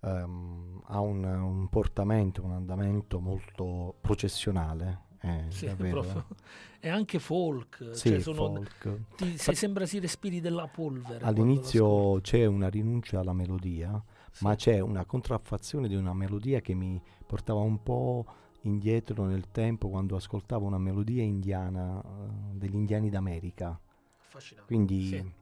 [0.00, 5.04] ehm, ha un, un portamento, un andamento molto processionale.
[5.22, 6.00] eh, Sì, davvero.
[6.02, 6.26] proprio.
[6.86, 7.90] E anche folk.
[7.94, 9.00] Sì, cioè sono- folk.
[9.16, 11.24] ti- se sembra si respiri della polvere.
[11.24, 14.44] All'inizio c'è una rinuncia alla melodia, ascolti.
[14.44, 14.56] ma Sì.
[14.56, 18.24] c'è una contraffazione di una melodia che mi portava un po'
[18.66, 23.78] indietro nel tempo quando ascoltavo una melodia indiana eh, degli indiani d'America.
[24.20, 24.66] Affascinante.
[24.66, 25.32] Quindi Sì.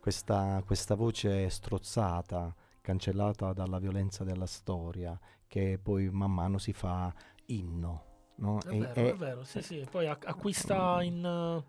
[0.00, 7.12] questa, questa voce strozzata, cancellata dalla violenza della storia, che poi man mano si fa
[7.46, 8.04] inno.
[8.36, 8.58] no?
[8.60, 9.86] È E- vero, e- è vero, sì, sì.
[9.88, 11.62] Poi ac- acquista in...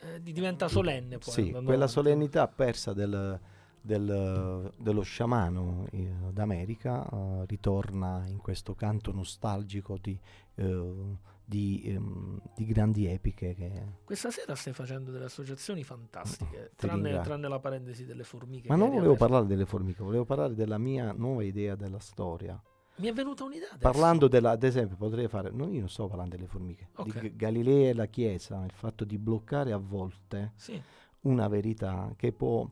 [0.00, 1.32] eh, di- diventa solenne poi.
[1.32, 1.92] Sì, quella avanti.
[1.92, 3.40] solennità persa del,
[3.82, 10.18] del- dello sciamano eh, d'America eh, ritorna in questo canto nostalgico di,
[10.54, 13.82] eh, di, ehm, di grandi epiche che...
[14.04, 18.68] Questa sera stai facendo delle associazioni fantastiche, Ti tranne, tranne la parentesi delle formiche.
[18.68, 19.24] Ma non volevo riaperto.
[19.26, 22.62] parlare delle formiche, volevo parlare della mia nuova idea della storia.
[22.96, 23.90] Mi è venuta un'idea adesso.
[23.90, 27.18] Parlando della, ad esempio, potrei fare, no, io non sto parlando delle formiche, di Ok.
[27.20, 30.80] G- Galileo e la Chiesa, il fatto di bloccare a volte Sì,
[31.22, 32.68] una verità che può,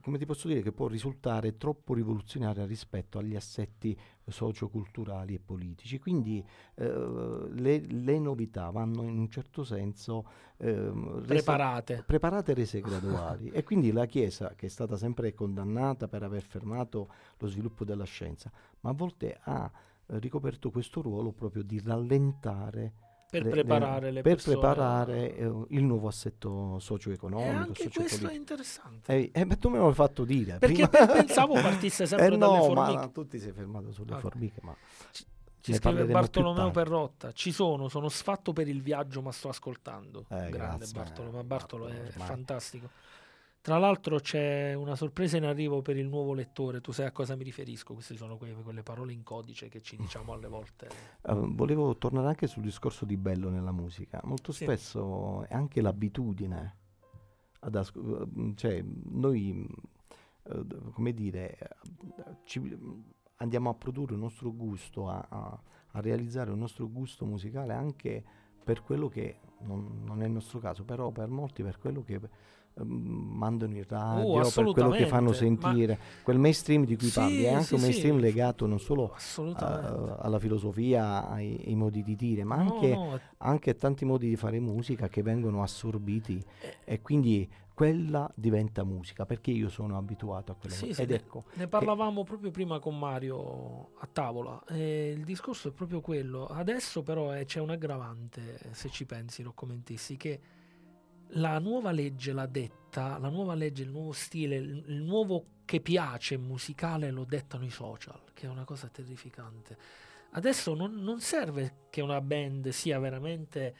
[0.00, 5.98] come ti posso dire, che può risultare troppo rivoluzionaria rispetto agli assetti socioculturali e politici.
[5.98, 10.26] Quindi eh, le, le novità vanno in un certo senso
[10.58, 12.04] ehm, rese- preparate.
[12.06, 16.42] preparate e rese graduali e quindi la Chiesa che è stata sempre condannata per aver
[16.42, 18.50] fermato lo sviluppo della scienza
[18.80, 19.70] ma a volte ha
[20.06, 22.92] eh, ricoperto questo ruolo proprio di rallentare
[23.30, 24.58] Per le- le- preparare le per persone.
[24.58, 29.12] preparare eh, il nuovo assetto E socio-economico anche questo è interessante.
[29.12, 31.06] eh, eh, ma tu me l'hai fatto dire Perché prima.
[31.06, 34.20] pe- pensavo partisse sempre eh dalle no, ma tu ti sei fermato sulle Vabbè.
[34.20, 34.74] formiche ma
[35.60, 36.70] Ci scrive Bartolomeo.
[36.70, 37.32] Perrotta.
[37.32, 40.20] Ci sono, sono sfatto per il viaggio, ma sto ascoltando.
[40.30, 41.40] Eh, Grande grazie, Bartolomeo.
[41.40, 42.88] eh, Bartolo è, Bartolo, è fantastico.
[43.62, 46.80] Tra l'altro c'è una sorpresa in arrivo per il nuovo lettore.
[46.80, 47.92] Tu sai a cosa mi riferisco?
[47.92, 50.88] Queste sono que- quelle parole in codice che ci diciamo alle volte.
[51.22, 54.18] Eh, volevo tornare anche sul discorso di bello nella musica.
[54.24, 54.64] Molto Sì.
[54.64, 56.76] spesso è anche l'abitudine.
[57.60, 59.66] Ad asco- cioè, noi,
[60.42, 61.58] d- come dire,
[62.44, 62.78] ci-
[63.36, 68.24] andiamo a produrre il nostro gusto, a, a- a realizzare il nostro gusto musicale anche
[68.64, 72.18] per quello che non, non è il nostro caso, però per molti per quello che
[72.84, 77.08] mandano in radio, per quello che fanno Uh, assolutamente, ma- sentire, quel mainstream di cui
[77.08, 78.20] Sì, parli, è anche sì, un mainstream sì.
[78.22, 79.14] legato non solo
[79.54, 84.04] a- alla filosofia, ai, ai modi di dire, ma No, anche, no, anche a tanti
[84.04, 86.76] modi di fare musica che vengono assorbiti Eh.
[86.84, 91.02] e quindi quella diventa musica perché io sono abituato a quella Sì, musica.
[91.02, 94.62] ed ne- ecco, Ne parlavamo proprio prima con Mario a tavola.
[94.68, 96.46] e il discorso è proprio quello.
[96.46, 100.40] Adesso però eh, c'è un aggravante, eh, se ci pensi, lo commentissi, che
[101.34, 105.80] la nuova legge l'ha detta, la nuova legge, il nuovo stile, il, il nuovo che
[105.80, 109.76] piace musicale lo dettano i social, che è una cosa terrificante.
[110.32, 113.74] Adesso non, non serve che una band sia veramente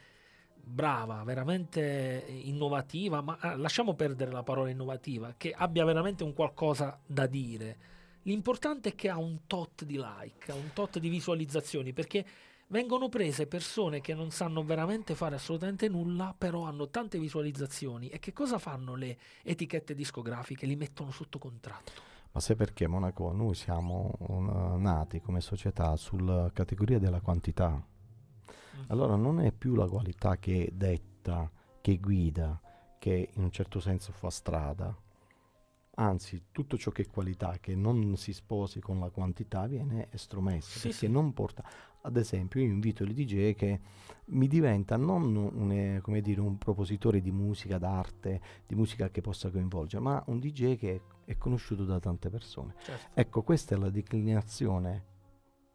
[0.63, 6.99] brava, veramente innovativa, ma ah, lasciamo perdere la parola innovativa, che abbia veramente un qualcosa
[7.05, 7.89] da dire.
[8.23, 12.25] L'importante è che ha un tot di like, ha un tot di visualizzazioni, perché
[12.71, 18.07] vengono prese persone che non sanno veramente fare assolutamente nulla, però hanno tante visualizzazioni.
[18.09, 20.65] E che cosa fanno le etichette discografiche?
[20.65, 22.09] Li mettono sotto contratto.
[22.33, 23.33] ma sai perché Monaco?
[23.33, 27.85] Noi siamo un- nati come società sulla categoria della quantità.
[28.87, 31.51] Allora non è più la qualità che detta,
[31.81, 32.57] che guida,
[32.99, 34.95] che in un certo senso fa strada.
[36.01, 40.79] Anzi, tutto ciò che è qualità, che non si sposi con la quantità, viene estromesso.
[40.79, 41.11] Sì, perché sì.
[41.11, 41.63] non porta...
[42.03, 43.79] Ad esempio, io invito il DJ che
[44.25, 49.21] mi diventa non un, eh, come dire, un propositore di musica d'arte, di musica che
[49.21, 52.73] possa coinvolgere, ma un DJ che è conosciuto da tante persone.
[52.81, 55.03] Certo, Ecco, questa è la declinazione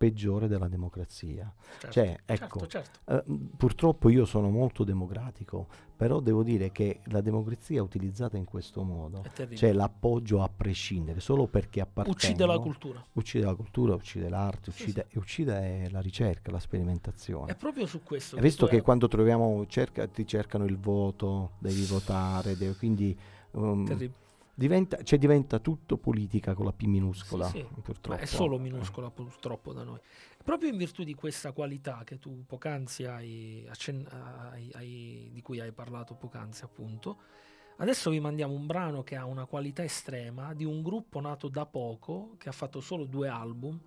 [0.07, 1.53] peggiore della democrazia.
[1.79, 3.33] certo, Cioè, ecco, certo, certo.
[3.33, 5.67] eh, purtroppo io sono molto democratico,
[5.97, 11.21] però devo dire che la democrazia utilizzata in questo modo, È cioè l'appoggio a prescindere,
[11.21, 13.05] solo perché appartengo, Uccide la cultura.
[13.15, 17.53] uccide la cultura, uccide l'arte, Sì, uccide, e uccide eh, la ricerca, la sperimentazione.
[17.53, 18.37] È proprio su questo.
[18.37, 23.19] Hai visto che hai- quando troviamo, cerca, ti cercano il voto, devi votare, devi- quindi
[23.53, 24.25] um, terribile.
[24.57, 27.81] Diventa, cioè diventa tutto politica con la P minuscola, Sì, sì.
[27.83, 28.17] purtroppo.
[28.17, 30.01] Ma è solo minuscola purtroppo da noi.
[30.43, 35.61] Proprio in virtù di questa qualità che tu poc'anzi hai, accen- hai- hai- di cui
[35.61, 37.19] hai parlato poc'anzi appunto,
[37.77, 41.67] adesso vi mandiamo un brano che ha una qualità estrema di un gruppo nato da
[41.67, 43.79] poco, che ha fatto solo due album,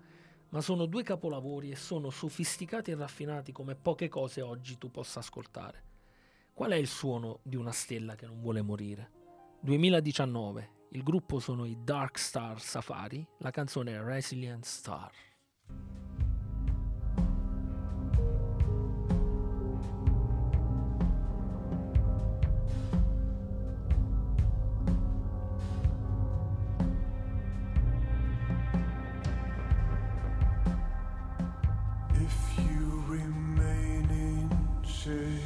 [0.50, 5.18] ma sono due capolavori e sono sofisticati e raffinati come poche cose oggi tu possa
[5.18, 5.82] ascoltare.
[6.54, 9.18] Qual è il suono di una stella che non vuole morire?
[9.62, 15.10] 2019, il gruppo sono i Dark Star Safari, la canzone è Resilient Star.
[32.14, 34.48] If you remain in
[34.82, 35.39] shade,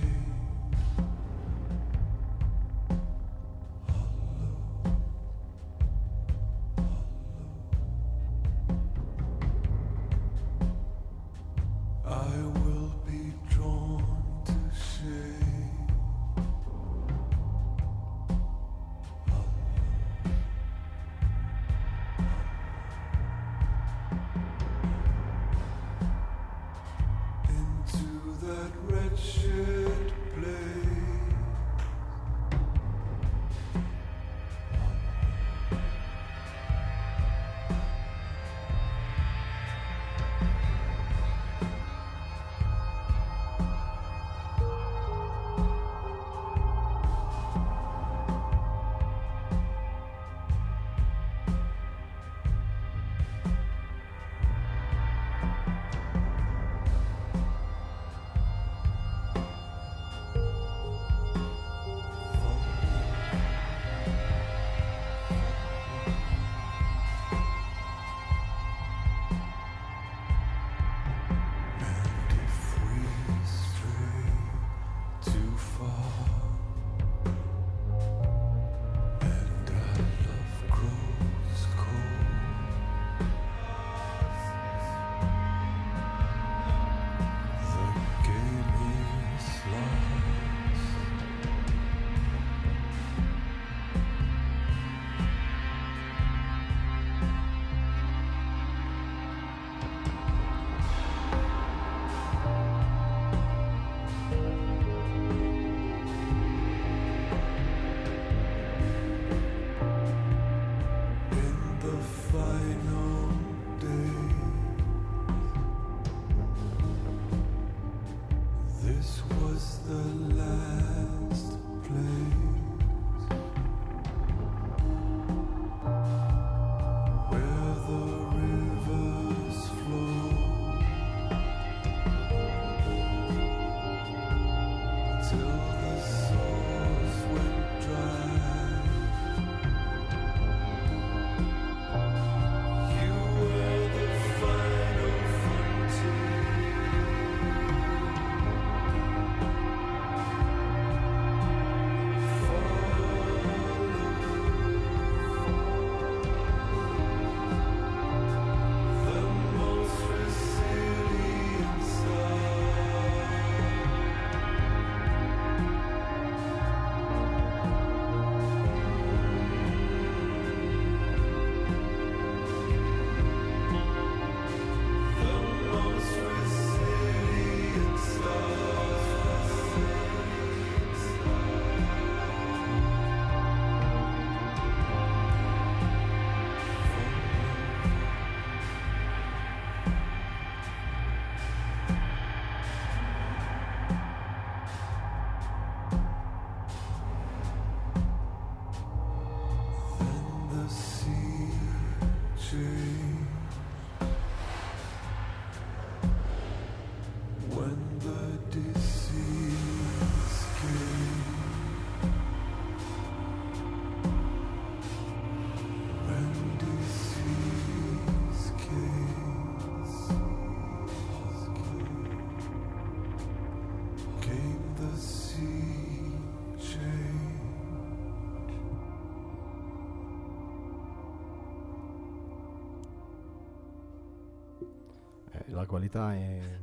[235.65, 236.59] la qualità è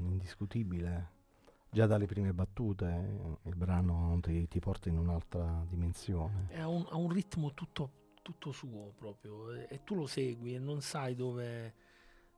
[0.00, 1.16] indiscutibile.
[1.70, 6.48] Già dalle prime battute eh, il brano ti, ti porta in un'altra dimensione.
[6.54, 10.58] Ha un, ha un ritmo tutto, tutto suo proprio e, e tu lo segui e
[10.58, 11.74] non sai dove,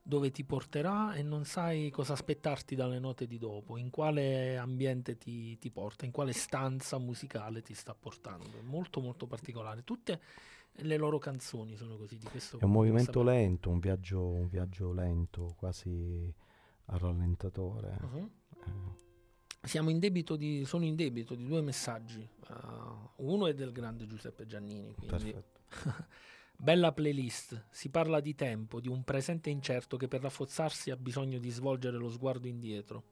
[0.02, 5.16] dove ti porterà e non sai cosa aspettarti dalle note di dopo, in quale ambiente
[5.16, 8.58] ti, ti porta, in quale stanza musicale ti sta portando.
[8.58, 9.84] È molto molto particolare.
[9.84, 10.20] Tutte
[10.72, 14.92] le loro canzoni sono così di questo È un movimento lento, un viaggio, un viaggio
[14.92, 16.32] lento, quasi
[16.86, 17.96] a rallentatore.
[18.00, 18.30] Mhm.
[18.66, 19.08] Eh,
[19.62, 22.26] Siamo in debito di, sono in debito di due messaggi.
[22.48, 24.94] Uh, uno è del grande Giuseppe Giannini.
[26.56, 31.38] Bella playlist, si parla di tempo, di un presente incerto che per rafforzarsi ha bisogno
[31.38, 33.04] di svolgere lo sguardo indietro.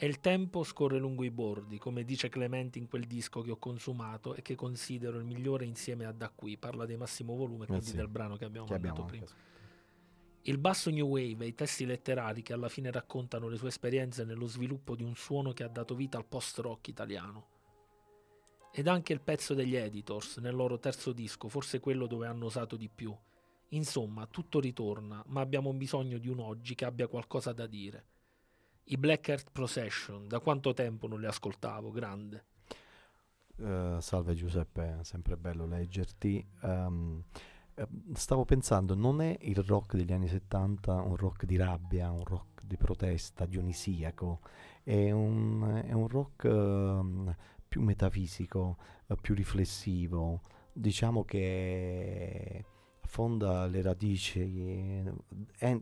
[0.00, 3.56] E il tempo scorre lungo i bordi, come dice Clementi in quel disco che ho
[3.56, 6.56] consumato e che considero il migliore insieme a Da qui.
[6.56, 7.96] Parla di massimo volume, quindi sì.
[7.96, 9.26] del brano che abbiamo abbiamo prima.
[10.42, 14.24] Il basso new wave e i testi letterari che alla fine raccontano le sue esperienze
[14.24, 17.46] nello sviluppo di un suono che ha dato vita al post-rock italiano.
[18.70, 22.76] Ed anche il pezzo degli Editors nel loro terzo disco, forse quello dove hanno usato
[22.76, 23.12] di più.
[23.70, 28.04] Insomma, tutto ritorna, ma abbiamo bisogno di un oggi che abbia qualcosa da dire.
[28.90, 32.44] I Black Earth Procession, da quanto tempo non li ascoltavo, grande.
[33.56, 36.46] Eh, salve Giuseppe, sempre bello leggerti.
[36.62, 42.24] Eh, stavo pensando, non è il rock degli anni 70 un rock di rabbia, un
[42.24, 44.40] rock di protesta, dionisiaco,
[44.82, 47.36] è un, è un rock ehm,
[47.68, 50.40] più metafisico, eh, più riflessivo,
[50.72, 52.64] diciamo che
[53.08, 55.02] affonda le radici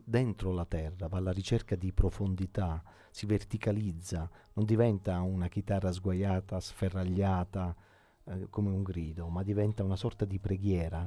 [0.05, 6.57] dentro la terra, va alla ricerca di profondità, si verticalizza, non diventa una chitarra sguaiata,
[6.61, 7.75] sferragliata
[8.23, 11.05] eh, come un grido, ma diventa una sorta di preghiera,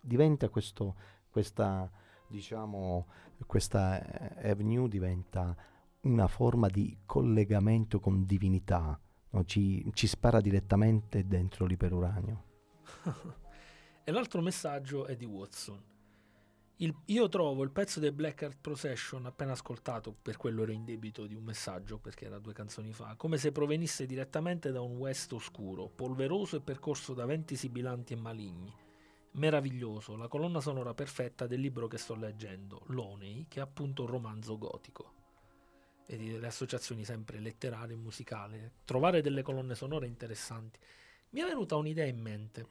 [0.00, 0.94] diventa questo,
[1.28, 1.90] questa,
[2.28, 3.06] diciamo,
[3.44, 5.56] questa eh, avenue diventa
[6.02, 8.98] una forma di collegamento con divinità,
[9.30, 9.44] no?
[9.44, 12.44] ci, ci spara direttamente dentro l'iperuranio.
[14.08, 15.84] E l'altro messaggio è di Watson.
[16.76, 20.86] Il- io trovo il pezzo del Black Earth Procession appena ascoltato, per quello ero in
[20.86, 24.96] debito di un messaggio perché era due canzoni fa, come se provenisse direttamente da un
[24.96, 28.74] West oscuro, polveroso e percorso da venti sibilanti e maligni.
[29.32, 34.08] Meraviglioso, la colonna sonora perfetta del libro che sto leggendo, Loney, che è appunto un
[34.08, 35.12] romanzo gotico.
[36.06, 38.70] Vedi le associazioni sempre letterarie e musicali.
[38.86, 40.78] Trovare delle colonne sonore interessanti.
[41.30, 42.66] Mi è venuta un'idea in mente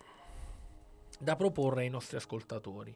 [1.19, 2.95] da proporre ai nostri ascoltatori.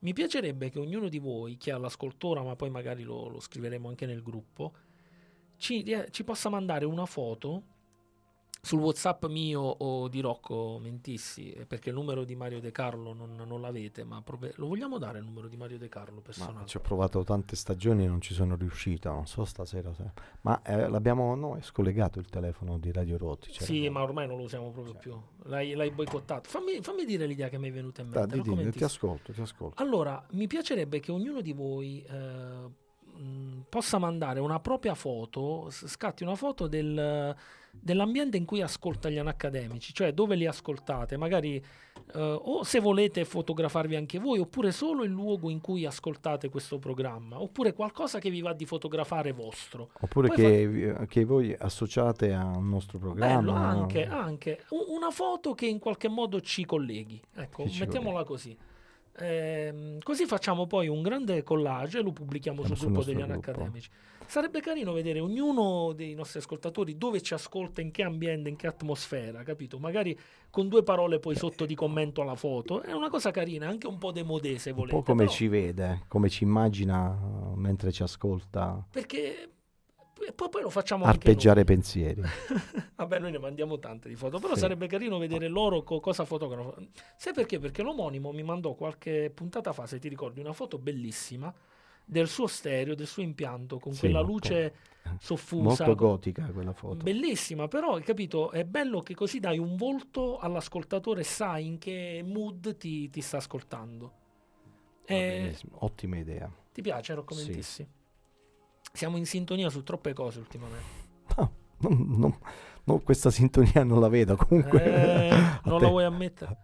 [0.00, 3.88] Mi piacerebbe che ognuno di voi, chi ha l'ascoltora, ma poi magari lo, lo scriveremo
[3.88, 4.72] anche nel gruppo,
[5.56, 7.64] ci, ci possa mandare una foto
[8.62, 13.12] sul WhatsApp mio o di Rocco Mentissi, eh, perché il numero di Mario De Carlo
[13.14, 16.20] non, non l'avete, ma prove- lo vogliamo dare il numero di Mario De Carlo Ma
[16.20, 16.66] personale?
[16.66, 20.04] ci ho provato tante stagioni e non ci sono riuscito, non so stasera se...
[20.42, 23.50] Ma eh, l'abbiamo, no, è scollegato il telefono di Radio Roti.
[23.50, 24.98] cioè Sì, ma ormai non lo usiamo proprio Sì.
[25.00, 25.20] più.
[25.44, 26.48] L'hai, l'hai boicottato.
[26.50, 28.26] Fammi, fammi dire l'idea che mi è venuta in mente.
[28.26, 28.78] di- Rocco dimmi, Mentissi.
[28.78, 29.82] ti ascolto, ti ascolto.
[29.82, 32.88] Allora, mi piacerebbe che ognuno di voi eh,
[33.68, 37.34] possa mandare una propria foto, scatti una foto del,
[37.72, 41.62] dell'ambiente in cui ascolta gli anacademici, cioè dove li ascoltate, magari
[42.14, 46.78] eh, o se volete fotografarvi anche voi, oppure solo il luogo in cui ascoltate questo
[46.78, 49.90] programma, oppure qualcosa che vi va di fotografare vostro.
[50.00, 53.68] Oppure che, vi- che voi associate a un nostro Bello, programma.
[53.68, 57.20] anche, anche U- una foto che in qualche modo ci colleghi.
[57.34, 58.56] Ecco, mettiamola così.
[59.20, 63.32] Ehm, così facciamo poi un grande collage e lo pubblichiamo sul gruppo degli gruppo.
[63.32, 63.90] anacademici.
[64.26, 68.68] Sarebbe carino vedere ognuno dei nostri ascoltatori dove ci ascolta, in che ambiente, in che
[68.68, 69.78] atmosfera, capito?
[69.80, 70.16] Magari
[70.50, 72.80] con due parole poi sotto di commento alla foto.
[72.80, 74.96] È una cosa carina, anche un po' demodè se Un volete.
[74.96, 79.48] po' come però- ci vede, come ci immagina uh, mentre ci ascolta Perché
[80.34, 82.22] poi, poi lo facciamo arpeggiare pensieri.
[82.96, 84.60] Vabbè, noi ne mandiamo tante di foto, però Sì.
[84.60, 86.88] sarebbe carino vedere loro co- cosa fotografano.
[87.16, 87.58] Sai perché?
[87.58, 91.52] Perché l'omonimo mi mandò qualche puntata fa, se ti ricordi, una foto bellissima
[92.04, 94.74] del suo stereo, del suo impianto, con Sì, quella luce
[95.18, 95.84] soffusa.
[95.86, 97.04] Molto gotica quella foto.
[97.04, 98.50] Bellissima, però, hai capito?
[98.50, 103.38] È bello che così dai un volto all'ascoltatore, sai in che mood ti, ti sta
[103.38, 104.12] ascoltando.
[105.06, 106.50] Eh, Ottima idea.
[106.72, 107.86] ti piace, Rocco Sì.
[108.92, 110.84] Siamo in sintonia su troppe cose ultimamente.
[111.36, 112.38] No, non- non-
[112.84, 115.28] no, questa sintonia non la vedo comunque.
[115.28, 115.30] Eh,
[115.64, 116.56] non te- la vuoi ammettere?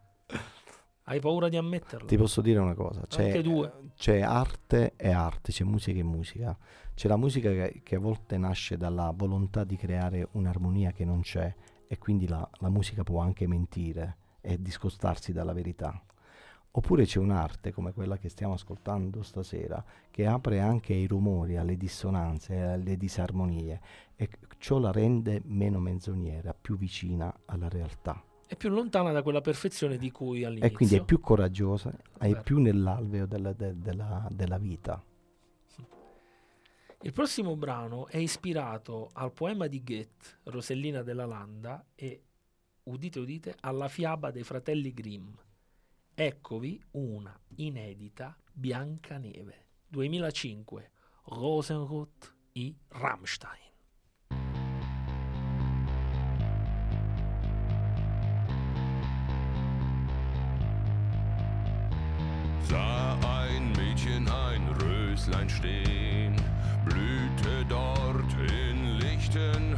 [1.09, 2.07] Hai paura di ammetterlo?
[2.07, 3.41] Ti posso dire una cosa, c'è,
[3.95, 6.59] c'è arte e arte, c'è musica e musica.
[6.95, 11.21] C'è la musica che, che a volte nasce dalla volontà di creare un'armonia che non
[11.21, 11.55] c'è
[11.87, 16.03] e quindi la, la musica può anche mentire e discostarsi dalla verità.
[16.77, 21.79] Oppure c'è un'arte come quella che stiamo ascoltando stasera che apre anche ai rumori, alle
[21.79, 23.81] dissonanze, alle disarmonie
[24.15, 28.23] e ciò la rende meno menzognera, più vicina alla realtà.
[28.47, 30.69] È più lontana da quella perfezione di cui all'inizio.
[30.69, 35.03] E quindi è più coraggiosa, è più nell'alveo della, de- della- della vita.
[37.01, 42.23] Il prossimo brano è ispirato al poema di Goethe, Rosellina della Landa, e,
[42.85, 45.33] udite udite, alla fiaba dei fratelli Grimm.
[46.19, 50.91] Eccovi una inedita Biancaneve 2005
[51.25, 53.61] Rosenroth i Rammstein.
[62.63, 66.35] sah ein Mädchen ein Röslein stehen,
[66.87, 69.76] blühte dort in lichten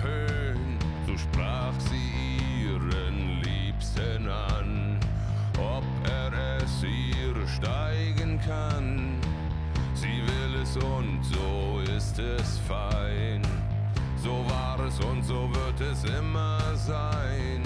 [7.56, 9.18] steigen kann.
[9.94, 13.42] Sie will es und so ist es fein,
[14.22, 17.62] so war es und so wird es immer sein.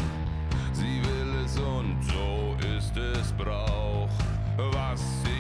[0.72, 4.09] Sie will es und so ist es Brauch.
[4.57, 5.32] Was sie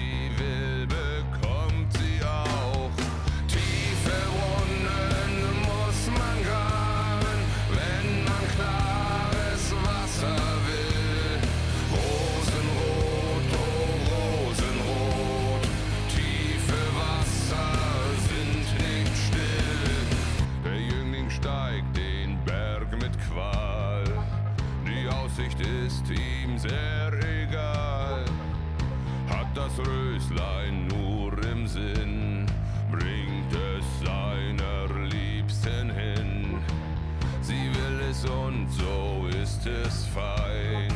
[38.24, 40.92] und so ist es fein.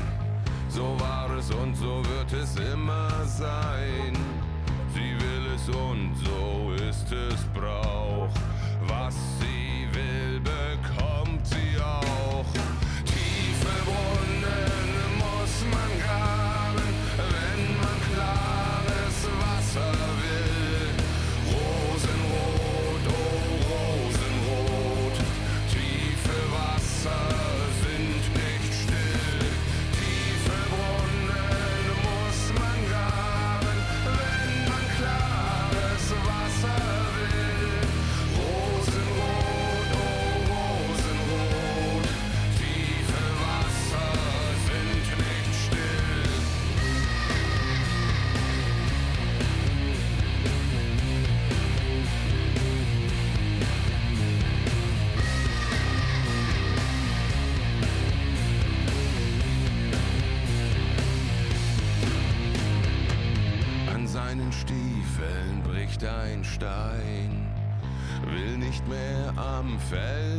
[0.68, 4.12] So war es und so wird es immer sein.
[4.94, 8.45] Sie will es und so ist es Brauch.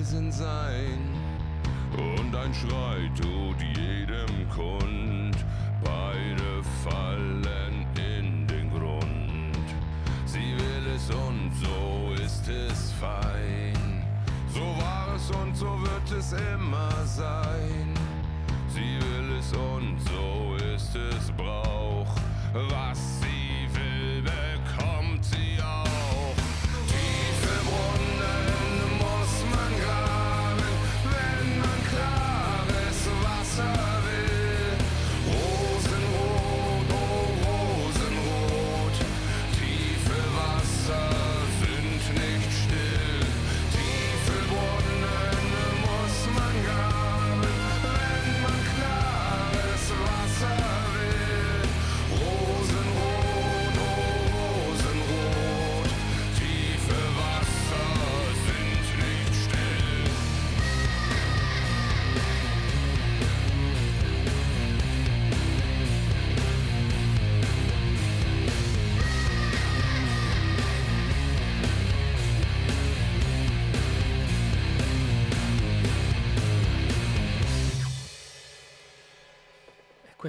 [0.07, 0.99] Felsen sein.
[1.97, 5.06] Und ein Schrei tut jedem kund,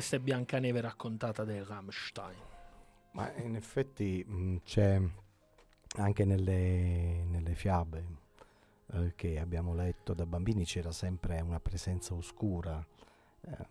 [0.08, 2.38] questa è Biancaneve raccontata dai Rammstein.
[3.10, 4.98] Ma in effetti mh, c'è
[5.96, 8.06] anche nelle, nelle fiabe
[8.92, 12.82] eh, che abbiamo letto da bambini c'era sempre una presenza oscura.
[13.42, 13.66] eh,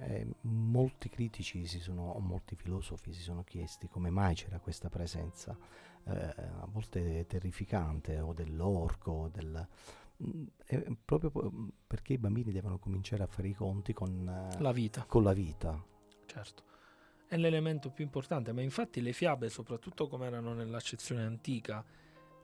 [0.00, 4.88] e molti critici si sono, o molti filosofi si sono chiesti come mai c'era questa
[4.88, 5.56] presenza,
[6.04, 9.66] eh, a volte terrificante, o dell'orco, del,
[10.64, 11.30] è proprio
[11.86, 15.32] perché i bambini devono cominciare a fare i conti con, eh, La vita, con la
[15.32, 15.82] vita.
[16.26, 16.64] certo.
[17.26, 21.84] È l'elemento più importante, ma infatti le fiabe, soprattutto come erano nell'accezione antica,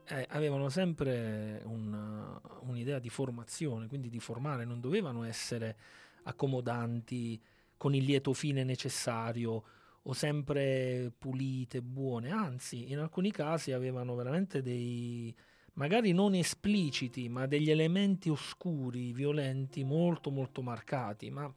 [0.06, 5.76] eh, avevano sempre un, uh, un'idea di formazione, quindi di formare, non dovevano essere
[6.24, 7.42] accomodanti
[7.78, 9.64] con il lieto fine necessario
[10.02, 15.34] o sempre pulite, buone, anzi in alcuni casi avevano veramente dei,
[15.74, 21.52] magari non espliciti, ma degli elementi oscuri, violenti, molto molto marcati, ma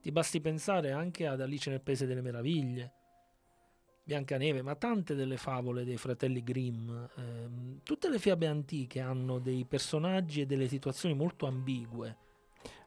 [0.00, 2.92] Ti basti pensare anche ad Alice nel Paese delle Meraviglie,
[4.04, 9.64] Biancaneve, ma tante delle favole dei fratelli Grimm, ehm, tutte le fiabe antiche hanno dei
[9.64, 12.18] personaggi e delle situazioni molto ambigue.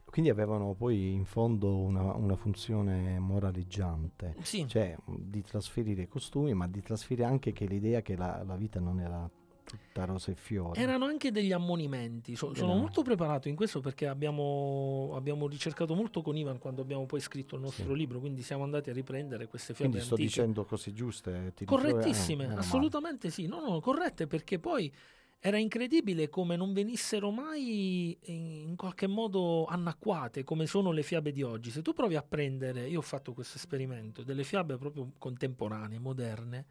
[0.06, 6.53] Quindi avevano poi in fondo una, una funzione moraleggiante, Sì, cioè di trasferire i costumi,
[6.53, 9.30] ma di trasferire anche che l'idea che la, la vita non era
[9.68, 10.80] tutta rose e fiori.
[10.80, 12.35] erano anche degli ammonimenti.
[12.35, 12.80] So- sono Erano.
[12.81, 17.56] molto preparato in questo perché abbiamo, abbiamo ricercato molto con Ivan quando abbiamo poi scritto
[17.56, 17.95] il nostro Sì.
[17.95, 20.30] libro, quindi siamo andati a riprendere queste fiabe Quindi sto antiche.
[20.34, 21.53] dicendo cose giuste.
[21.56, 22.61] ti dicevo, eh, Correttissime, meno male.
[22.61, 23.45] assolutamente sì.
[23.48, 24.91] No, no, corrette perché poi
[25.39, 31.44] era incredibile come non venissero mai in qualche modo annacquate come sono le fiabe di
[31.44, 31.69] oggi.
[31.69, 36.57] Se tu provi a prendere, io ho fatto questo esperimento, delle fiabe proprio contemporanee, moderne,
[36.60, 36.65] eh,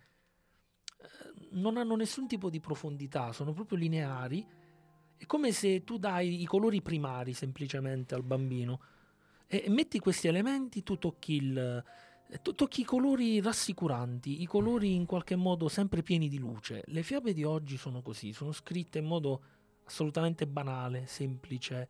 [1.51, 4.47] non hanno nessun tipo di profondità, sono proprio lineari.
[5.17, 8.81] È come se tu dai i colori primari semplicemente al bambino
[9.47, 11.85] e metti questi elementi, tu tocchi il,
[12.29, 16.83] eh, to- tocchi i colori rassicuranti, i colori in qualche modo sempre pieni di luce.
[16.87, 19.43] Le fiabe di oggi sono così, sono scritte in modo
[19.85, 21.89] assolutamente banale, semplice,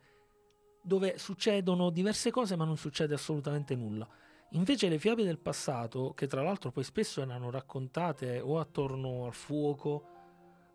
[0.83, 4.07] dove succedono diverse cose ma non succede assolutamente nulla.
[4.51, 9.33] Invece le fiabe del passato, che tra l'altro poi spesso erano raccontate o attorno al
[9.33, 10.03] fuoco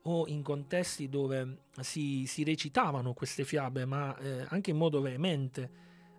[0.03, 5.71] o in contesti dove si, si recitavano queste fiabe, ma eh, anche in modo veemente,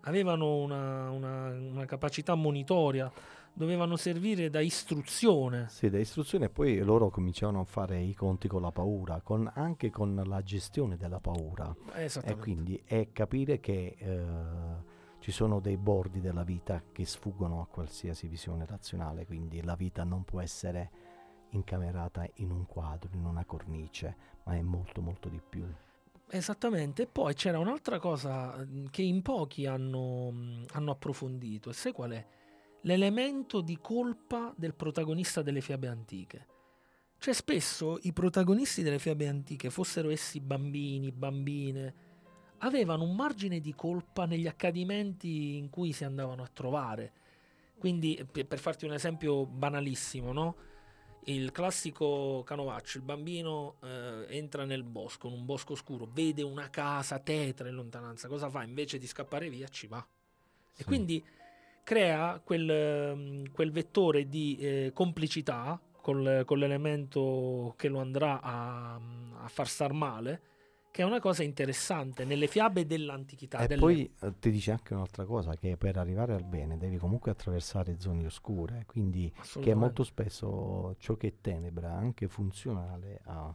[0.02, 3.12] avevano una, una- una capacità monitoria,
[3.54, 5.68] dovevano servire da istruzione.
[5.70, 9.50] Sì, da istruzione e poi loro cominciavano a fare i conti con la paura, con-
[9.54, 11.74] anche con la gestione della paura.
[11.94, 12.42] E Esattamente.
[12.42, 14.92] quindi è capire che eh,
[15.24, 20.04] ci sono dei bordi della vita che sfuggono a qualsiasi visione razionale, quindi la vita
[20.04, 20.92] non può essere
[21.52, 25.64] incamerata in un quadro, in una cornice, ma è molto molto di più.
[26.28, 32.28] Esattamente, poi c'era un'altra cosa che in pochi hanno, hanno approfondito, e sai qual è?
[32.82, 36.48] L'elemento di colpa del protagonista delle fiabe antiche.
[37.18, 42.03] Cioè spesso i protagonisti delle fiabe antiche, fossero essi bambini, bambine,
[42.64, 47.12] avevano un margine di colpa negli accadimenti in cui si andavano a trovare.
[47.78, 50.56] Quindi, per, farti un esempio banalissimo, no?
[51.26, 56.70] Il classico canovaccio, il bambino eh, entra nel bosco, in un bosco scuro, vede una
[56.70, 58.64] casa tetra in lontananza, cosa fa?
[58.64, 60.00] Invece di scappare via ci va.
[60.00, 60.84] E Sì.
[60.84, 61.24] quindi
[61.84, 68.96] crea quel, ehm, quel vettore di eh, complicità col- con l'elemento che lo andrà a,
[68.96, 70.42] a far star male,
[70.94, 73.58] che è una cosa interessante nelle fiabe dell'antichità.
[73.58, 76.98] E delle- poi eh, ti dice anche un'altra cosa, che per arrivare al bene devi
[76.98, 79.80] comunque attraversare zone oscure, quindi che assolutamente.
[79.80, 83.52] molto spesso ciò che è tenebra è anche funzionale a...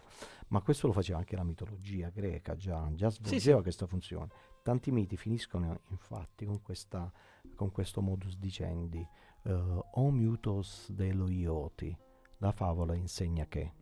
[0.49, 3.63] Ma questo lo faceva anche la mitologia greca, già, già svolgeva sì.
[3.63, 4.31] questa funzione.
[4.65, 7.09] Tanti miti finiscono infatti con, questa,
[7.55, 9.07] con questo modus dicendi,
[9.45, 11.97] eh, o mutos dello ioti,
[12.39, 13.73] la favola insegna che.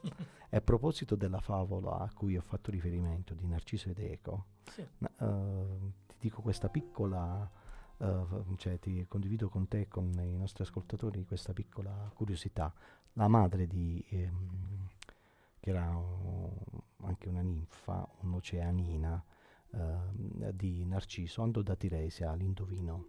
[0.52, 4.80] E a proposito della favola a cui ho fatto riferimento di Narciso ed Eco, Sì.
[4.80, 5.66] eh,
[6.08, 7.48] ti dico questa piccola,
[7.96, 12.72] f- cioè ti condivido con te e con i nostri ascoltatori questa piccola curiosità.
[13.12, 14.88] La madre di, ehm,
[15.60, 16.52] che era uh,
[17.02, 19.24] anche una ninfa, un'oceanina
[19.72, 23.04] ehm, di Narciso, andò da Tiresia all'indovino,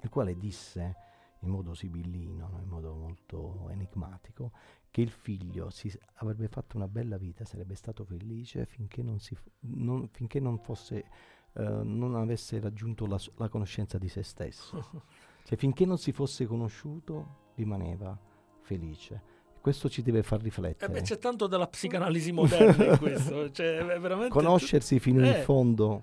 [0.00, 0.96] il quale disse
[1.40, 2.60] in modo sibillino, no?
[2.60, 4.52] in modo molto enigmatico,
[4.96, 9.36] che il figlio si avrebbe fatto una bella vita, sarebbe stato felice finché non, si
[9.60, 11.04] non- finché non fosse,
[11.52, 15.04] eh, non avesse raggiunto la, la conoscenza di se stesso.
[15.46, 18.18] Cioè finché non si fosse conosciuto rimaneva
[18.62, 19.20] felice.
[19.60, 20.90] Questo ci deve far Eh riflettere.
[20.90, 23.50] beh, c'è tanto della psicanalisi moderna in questo.
[23.50, 25.42] Cioè, veramente Conoscersi fino in Eh.
[25.42, 26.02] fondo.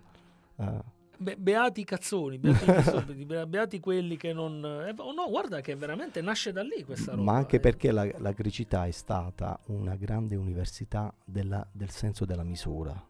[0.57, 0.83] eh,
[1.23, 4.63] Be- beati i cazzoni, beati, be- beati quelli che non...
[4.63, 7.23] eh, oh no, guarda che veramente nasce da lì questa roba.
[7.23, 7.59] ma anche eh.
[7.59, 13.01] perché la, la grecità è stata una grande università della- del senso della misura.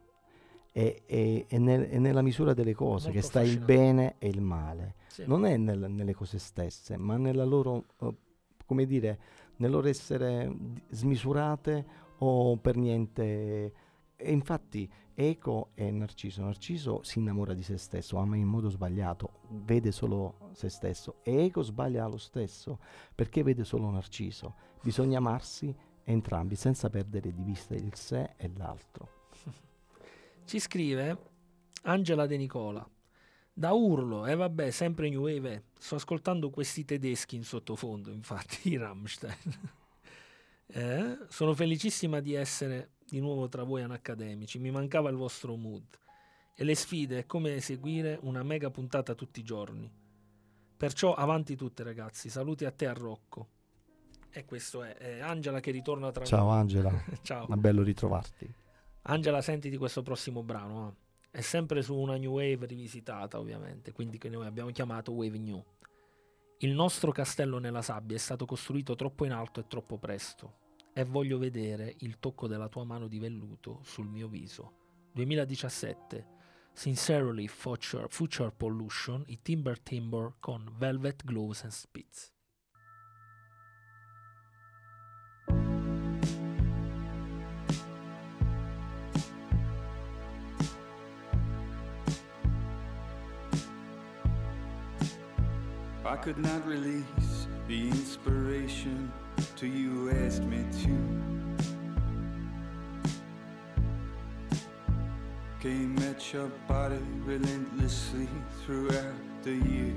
[0.72, 4.28] E, e- e nel- è nella misura delle cose Molto che sta il bene e
[4.28, 4.96] il male.
[5.08, 5.24] Sì.
[5.28, 8.14] Non è nel- nelle cose stesse, ma nella loro, eh,
[8.66, 9.20] come dire,
[9.58, 11.86] nel loro essere di- smisurate
[12.20, 13.74] o per niente.
[14.16, 16.44] E infatti Eco è Narciso.
[16.44, 21.18] Narciso si innamora di se stesso, ama in modo sbagliato, vede solo se stesso.
[21.24, 22.80] E Eco sbaglia lo stesso
[23.14, 24.56] perché vede solo Narciso.
[24.82, 25.74] Bisogna amarsi
[26.04, 29.10] entrambi senza perdere di vista il sé e l'altro.
[30.46, 31.18] Ci scrive
[31.84, 32.88] Angela De Nicola.
[33.56, 35.54] Da urlo, e vabbè, sempre New Wave.
[35.54, 35.64] eh.
[35.78, 39.72] Sto ascoltando questi tedeschi in sottofondo, infatti, i Rammstein.
[40.66, 44.58] Eh, sono felicissima di essere di nuovo tra voi anacademici.
[44.58, 45.86] Mi mancava il vostro mood.
[46.56, 49.88] E le sfide è come eseguire una mega puntata tutti i giorni.
[50.76, 53.50] Perciò avanti tutte ragazzi, saluti a te a Rocco.
[54.32, 56.58] E questo è, è Angela che ritorna tra Ciao noi.
[56.58, 57.48] Angela, Ciao.
[57.48, 58.52] è bello ritrovarti.
[59.04, 60.88] Angela, sentiti questo prossimo brano.
[60.88, 61.38] eh.
[61.38, 65.64] È sempre su una new wave rivisitata, ovviamente, quindi che noi abbiamo chiamato Wave New.
[66.60, 70.62] Il nostro castello nella sabbia è stato costruito troppo in alto e troppo presto.
[70.96, 74.82] E voglio vedere il tocco della tua mano di velluto sul mio viso.
[75.14, 76.28] 2017.
[76.72, 82.32] Sincerely Future, Future Pollution, i Timber Timber con Velvet Glows and Spits.
[96.06, 99.12] I could not release the inspiration
[99.56, 101.24] till you asked me to.
[105.62, 108.28] Came at your body relentlessly
[108.66, 109.14] throughout
[109.44, 109.96] the year.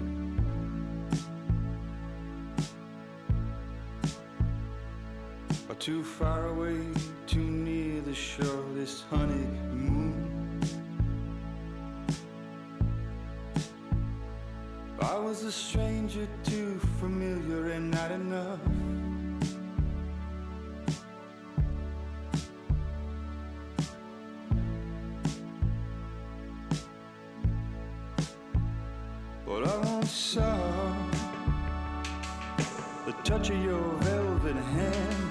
[5.68, 6.80] Or too far away,
[7.26, 10.12] too near the shore, this honeymoon.
[15.00, 18.60] I was a stranger, too familiar and not enough.
[30.06, 30.94] Saw
[33.06, 35.25] the touch of your velvet hand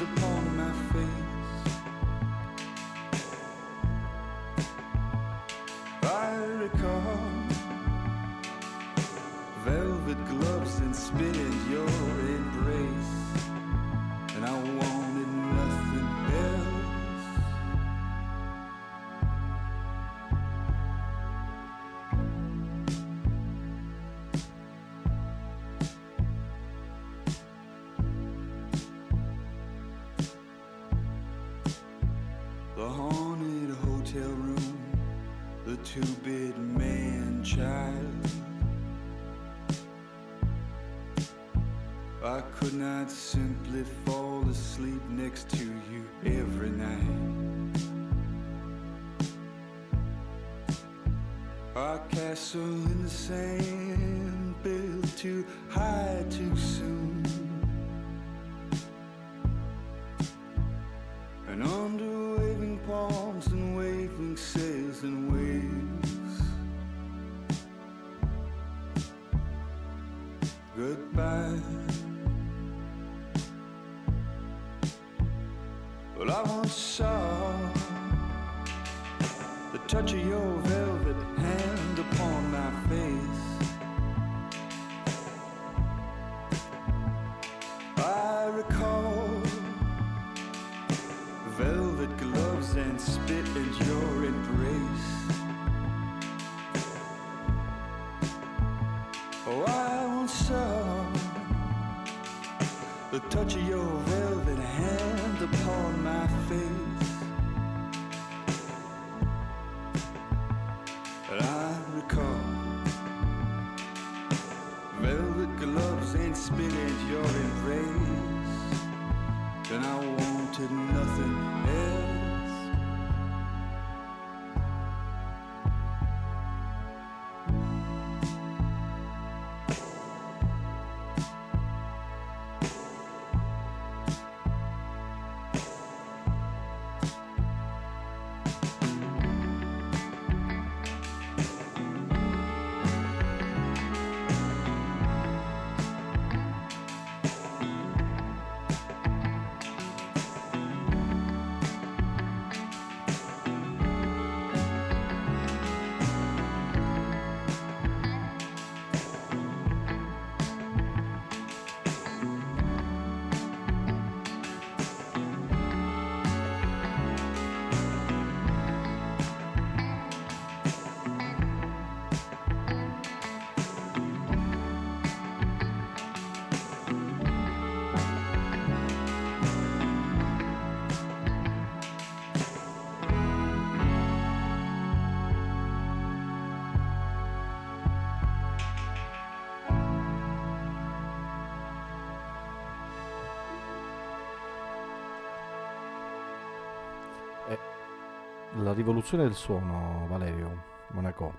[198.75, 201.33] rivoluzione del suono, Valerio Monaco,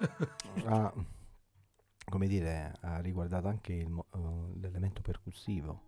[0.66, 0.92] ha,
[2.08, 5.82] come dire, ha riguardato anche il eh, l'elemento percussivo.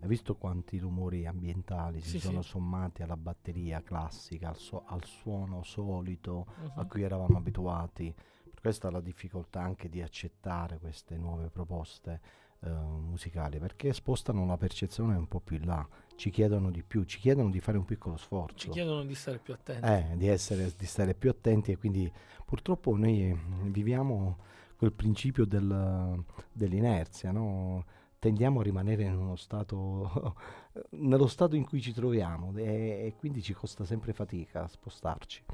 [0.00, 2.42] Hai visto quanti rumori ambientali si Sì, sono sì.
[2.42, 6.86] sommati alla batteria classica, al, suo- al suono solito a Mhm.
[6.86, 8.14] cui eravamo abituati?
[8.14, 12.20] Per questa la difficoltà anche di accettare queste nuove proposte
[12.60, 15.86] eh, musicali, perché spostano la percezione un po' più in là,
[16.16, 18.56] ci chiedono di più, ci chiedono di fare un piccolo sforzo.
[18.56, 19.86] Ci chiedono di stare più attenti.
[19.86, 22.10] Eh, di, essere, di stare più attenti e quindi
[22.44, 24.38] purtroppo noi eh, viviamo
[24.76, 27.84] quel principio del- dell'inerzia, no?
[28.18, 30.34] tendiamo a rimanere in uno stato,
[30.90, 32.64] nello stato in cui ci troviamo e,
[33.06, 35.44] e quindi ci costa sempre fatica spostarci.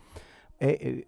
[0.56, 1.06] E, eh,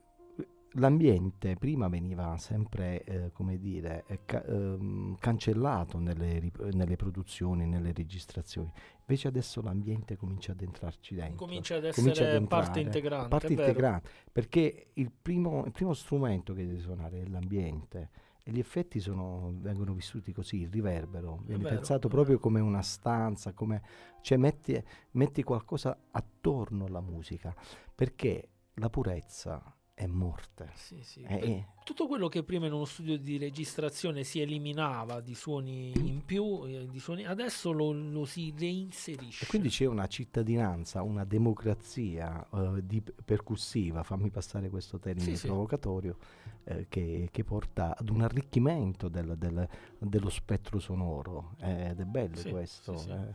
[0.78, 7.92] l'ambiente prima veniva sempre, eh, come dire, eh, ca- ehm, cancellato nelle, nelle produzioni, nelle
[7.92, 8.70] registrazioni,
[9.00, 11.46] invece adesso l'ambiente comincia ad entrarci dentro.
[11.46, 13.28] Comincia ad comincia essere ad parte entrare, integrante.
[13.28, 13.68] parte è vero.
[13.68, 14.10] integrante.
[14.32, 18.10] Perché il primo, il primo strumento che deve suonare è l'ambiente.
[18.48, 21.42] E gli effetti sono- vengono vissuti così, il riverbero.
[21.44, 23.82] Viene vero, pensato proprio come una stanza, come,
[24.20, 24.80] cioè metti,
[25.12, 27.52] metti qualcosa attorno alla musica.
[27.92, 30.70] Perché la purezza è morte.
[30.74, 31.23] Sì, sì.
[31.23, 35.35] È- Beh, è- Tutto quello che prima in uno studio di registrazione si eliminava di
[35.35, 39.44] suoni in più, eh, di suoni, adesso lo, lo si reinserisce.
[39.44, 45.36] E quindi c'è una cittadinanza, una democrazia eh, di- percussiva, fammi passare questo termine Sì,
[45.36, 45.47] sì.
[45.47, 46.18] provocatorio,
[46.64, 49.66] eh, che, che porta ad un arricchimento del- del-
[49.98, 51.55] dello spettro sonoro.
[51.60, 52.97] eh, ed è bello Sì, questo.
[52.98, 53.10] sì, sì.
[53.12, 53.35] eh.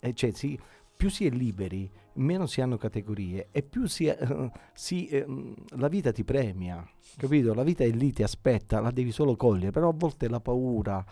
[0.00, 0.58] E cioè, si-
[0.96, 5.88] più si è liberi, meno si hanno categorie e più si, eh, si, ehm, la
[5.88, 7.54] vita ti premia, capito?
[7.54, 11.04] La vita è lì, ti aspetta, la devi solo cogliere, però a volte la paura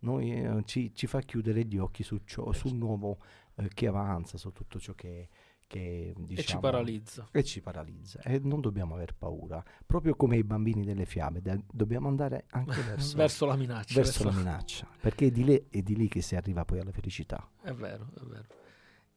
[0.00, 3.18] noi, eh, ci, ci fa chiudere gli occhi su ciò, sul nuovo
[3.56, 5.28] eh, che avanza, su tutto ciò che,
[5.66, 7.28] che diciamo, e ci paralizza.
[7.32, 8.20] e ci paralizza.
[8.20, 12.80] E non dobbiamo aver paura, proprio come i bambini delle fiabe, de- dobbiamo andare anche
[12.82, 13.94] verso, verso la minaccia.
[13.94, 16.92] verso la minaccia, perché è di, lì, è di lì che si arriva poi alla
[16.92, 17.48] felicità.
[17.60, 18.46] È vero, è vero.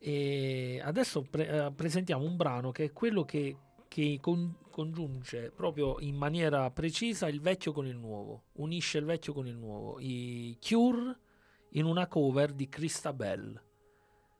[0.01, 3.55] E adesso pre- eh, presentiamo un brano che è quello che,
[3.87, 9.33] che con- congiunge proprio in maniera precisa il vecchio con il nuovo, unisce il vecchio
[9.33, 9.99] con il nuovo.
[9.99, 11.17] I Cure
[11.71, 13.61] in una cover di Christabel,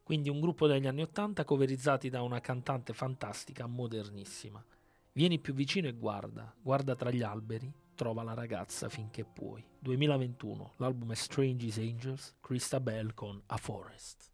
[0.04, 4.64] quindi un gruppo degli anni Ottanta coverizzati da una cantante fantastica, modernissima.
[5.12, 9.64] Vieni più vicino e guarda, guarda tra gli alberi, trova la ragazza finché puoi.
[9.78, 14.32] 2021, l'album è Strange is Angels, Christabel con A Forest.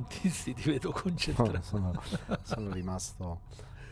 [0.00, 1.62] Mentisti, ti vedo No, concentrato.
[1.62, 1.92] sono,
[2.42, 3.40] sono rimasto.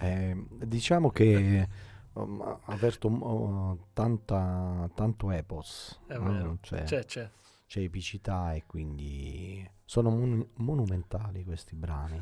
[0.00, 1.68] eh, diciamo che
[2.14, 6.00] um, ha aperto um, tanta, tanto epos.
[6.06, 6.32] È no?
[6.32, 6.58] vero.
[6.60, 7.30] Cioè, C'è, c'è.
[7.66, 12.20] c'è epicità e quindi sono monu- monumentali questi brani.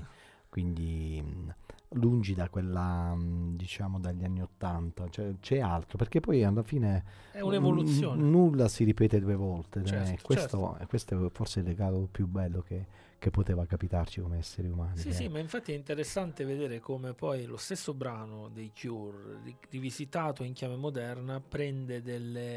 [0.49, 1.55] Quindi mh,
[1.99, 7.05] lungi da quella, mh, diciamo, dagli anni Ottanta, cioè, c'è altro, perché poi alla fine
[7.31, 8.23] È un'evoluzione.
[8.23, 9.81] n- nulla si ripete due volte.
[9.81, 12.87] eh, Certo, questo, eh, questo è forse il regalo più bello che,
[13.27, 14.99] che poteva capitarci come esseri umani.
[14.99, 19.41] Sì, che- sì, ma infatti è interessante vedere come poi lo stesso brano dei Cure,
[19.43, 22.57] ri- rivisitato in chiave moderna, prende delle,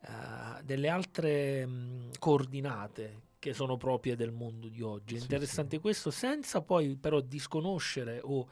[0.00, 5.14] eh, delle altre mh, coordinate che sono proprie del mondo di oggi.
[5.16, 8.48] È Sì, interessante questo, senza poi però disconoscere o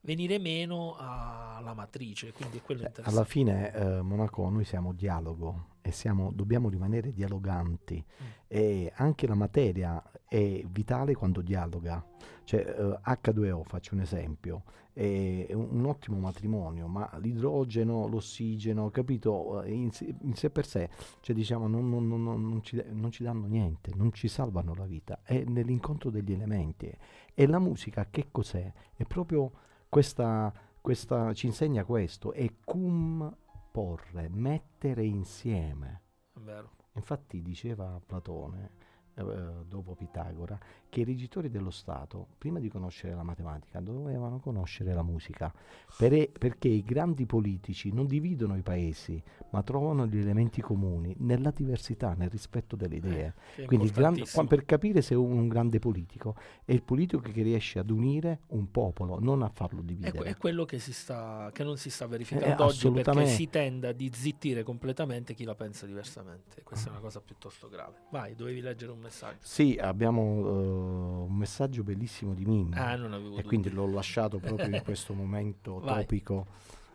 [0.00, 2.32] venire meno alla matrice.
[2.32, 3.18] Quindi è quello Cioè, interessante.
[3.18, 8.26] alla fine, eh, Monaco, noi siamo dialogo e siamo, dobbiamo rimanere dialoganti Mm.
[8.46, 12.04] e anche la materia è vitale quando dialoga.
[12.44, 14.62] Cioè, eh, H2O, faccio un esempio,
[14.94, 20.66] è un, un ottimo matrimonio, ma l'idrogeno, l'ossigeno, capito, eh, in, sé- in sé per
[20.66, 20.88] sé,
[21.20, 24.86] cioè diciamo, non- non- non- non ci, non ci danno niente, non ci salvano la
[24.86, 26.90] vita, è nell'incontro degli elementi.
[27.34, 28.72] E la musica che cos'è?
[28.94, 29.52] È proprio
[29.88, 33.36] questa, questa ci insegna questo, è cum
[33.70, 36.02] porre, mettere insieme.
[36.32, 36.70] È vero.
[36.94, 38.72] Infatti diceva Platone,
[39.20, 40.58] eh, dopo Pitagora,
[40.88, 45.52] che i regitori dello Stato, prima di conoscere la matematica, dovevano conoscere la musica,
[45.96, 51.50] per- perché i grandi politici non dividono i paesi, ma trovano gli elementi comuni nella
[51.50, 53.34] diversità, nel rispetto delle idee.
[53.54, 56.34] Che è Quindi grande- per capire se è un, un grande politico
[56.64, 60.16] è il politico che riesce ad unire un popolo, non a farlo È, dividere.
[60.18, 63.48] que- è quello che, si sta, che non si sta Eh, verificando oggi perché si
[63.48, 66.62] tende a zittire completamente chi la pensa diversamente.
[66.62, 67.96] Questa è una cosa piuttosto grave.
[68.10, 69.07] Vai, dovevi leggere un messaggio.
[69.40, 72.74] Sì, abbiamo eh, un messaggio bellissimo di Mimmo.
[72.76, 73.46] Ah, non avevo e dubbi.
[73.48, 76.46] quindi l'ho lasciato proprio in questo momento topico.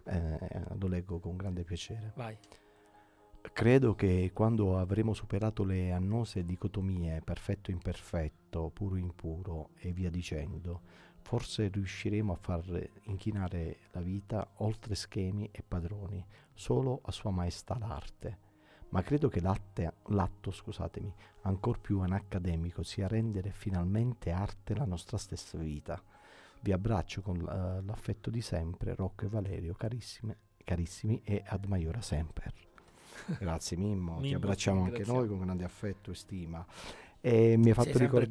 [0.05, 0.39] eh,
[0.77, 2.11] lo leggo con grande piacere.
[2.15, 2.37] Vai.
[3.51, 10.81] Credo che quando avremo superato le annose dicotomie perfetto imperfetto, puro impuro e via dicendo,
[11.21, 17.77] forse riusciremo a far inchinare la vita oltre schemi e padroni, solo a Sua Maestà
[17.77, 18.42] l'arte.
[18.93, 21.11] Ma credo che l'atte- l'atto, scusatemi,
[21.41, 25.99] ancor più anaccademico sia rendere finalmente arte la nostra stessa vita.
[26.61, 32.01] Vi abbraccio con eh, l'affetto di sempre, Rocco e Valerio, carissime, carissimi e ad maiora
[32.01, 32.53] semper.
[33.39, 35.19] Grazie Mimmo, ti Mimmo, abbracciamo anche ringraziamo.
[35.21, 36.63] noi con grande affetto e stima.
[37.19, 38.27] E mi hai fatto sempre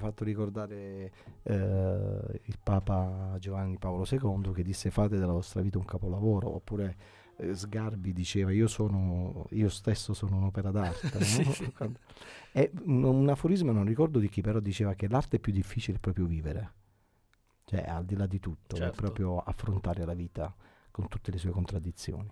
[0.00, 1.12] fatto ricordare
[1.44, 7.22] eh, il Papa Giovanni Paolo II che disse fate della vostra vita un capolavoro, oppure
[7.52, 11.20] Sgarbi diceva io sono io stesso sono un'opera d'arte.
[11.24, 11.72] Sì, sì.
[12.52, 16.00] È un, un aforisma, non ricordo di chi, però diceva che l'arte più difficile è
[16.00, 16.72] proprio vivere,
[17.64, 18.94] cioè al di là di tutto, è Certo.
[18.94, 20.54] proprio affrontare la vita
[20.90, 22.30] con tutte le sue contraddizioni.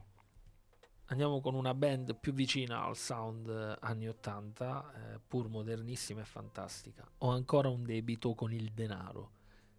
[1.06, 6.24] Andiamo con una band più vicina al sound eh, anni 80, eh, pur modernissima e
[6.24, 7.06] fantastica.
[7.18, 9.30] Ho ancora un debito con il denaro,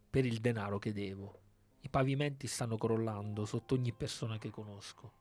[0.09, 1.39] per il denaro che devo.
[1.85, 5.11] I pavimenti stanno crollando sotto ogni persona che conosco.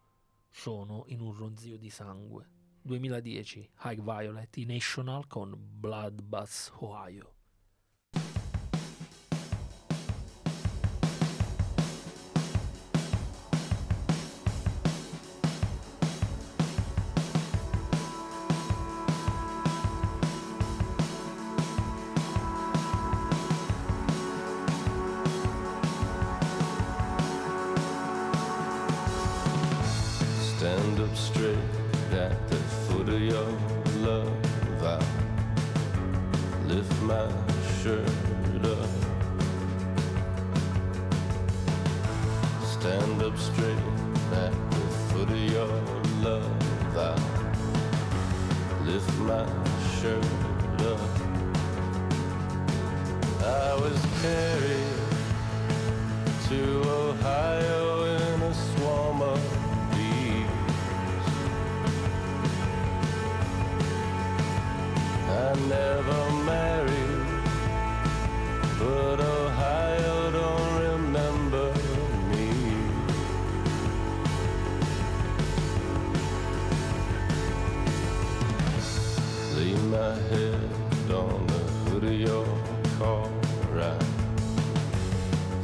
[0.48, 2.48] Sono in un ronzio di sangue.
[2.82, 7.34] 2010, High Violet, i National con Bloodbath, Ohio.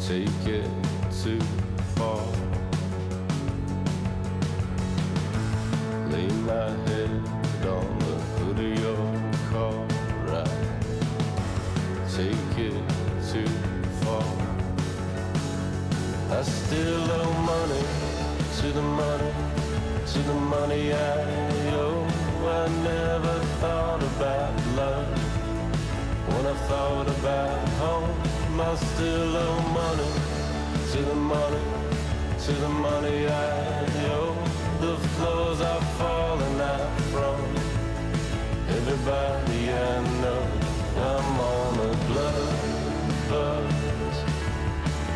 [0.09, 0.71] take it
[1.23, 1.39] too
[1.95, 2.25] far.
[6.09, 7.11] Lay my head
[7.77, 9.03] on the hood of your
[9.51, 9.87] car.
[10.33, 10.47] I
[12.17, 12.73] take it
[13.31, 13.53] too
[14.01, 14.25] far.
[16.39, 17.85] I still owe money
[18.61, 19.33] to the money
[20.07, 21.21] to the money I
[21.75, 22.07] owe.
[22.47, 25.19] I never thought about love
[26.33, 28.38] when I thought about home.
[28.61, 30.13] I still owe money
[30.91, 31.63] to the money,
[32.41, 34.35] to the money I owe.
[34.81, 37.39] The floors are falling out from
[38.69, 40.43] everybody I know.
[40.97, 42.51] I'm on a blood
[43.29, 44.17] buzz.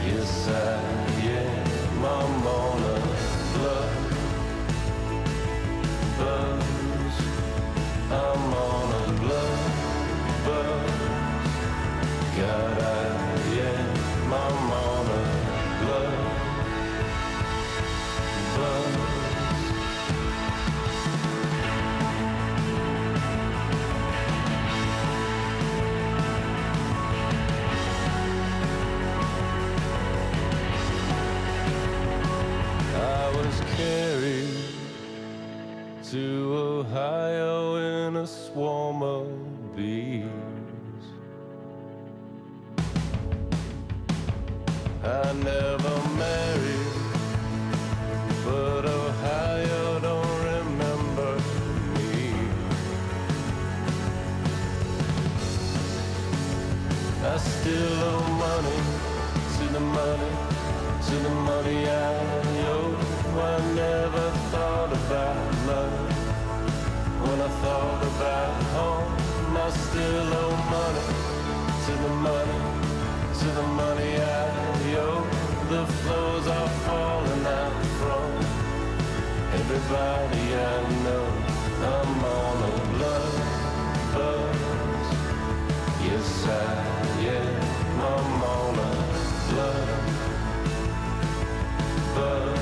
[0.06, 0.81] Yes, I
[1.27, 2.05] am.
[2.05, 2.98] I'm on a
[3.55, 3.93] blood
[6.19, 7.14] buzz.
[8.10, 9.62] I'm on a blood
[10.44, 10.90] buzz.
[12.36, 13.22] God, I
[14.33, 14.53] am.
[14.53, 15.85] I'm on a
[18.57, 18.91] blood
[64.53, 66.12] thought about love
[67.24, 69.12] when I thought about home.
[69.57, 71.07] I still owe money
[71.85, 72.61] to the money,
[73.41, 74.45] to the money I
[75.07, 75.24] owe.
[75.73, 78.29] The floors are falling out from
[79.59, 81.27] everybody I know.
[81.95, 83.35] I'm on a blood
[84.12, 85.07] buzz.
[86.07, 86.61] Yes, I
[87.39, 87.62] am.
[88.11, 88.93] I'm on a
[89.49, 89.89] blood
[92.15, 92.62] buzz.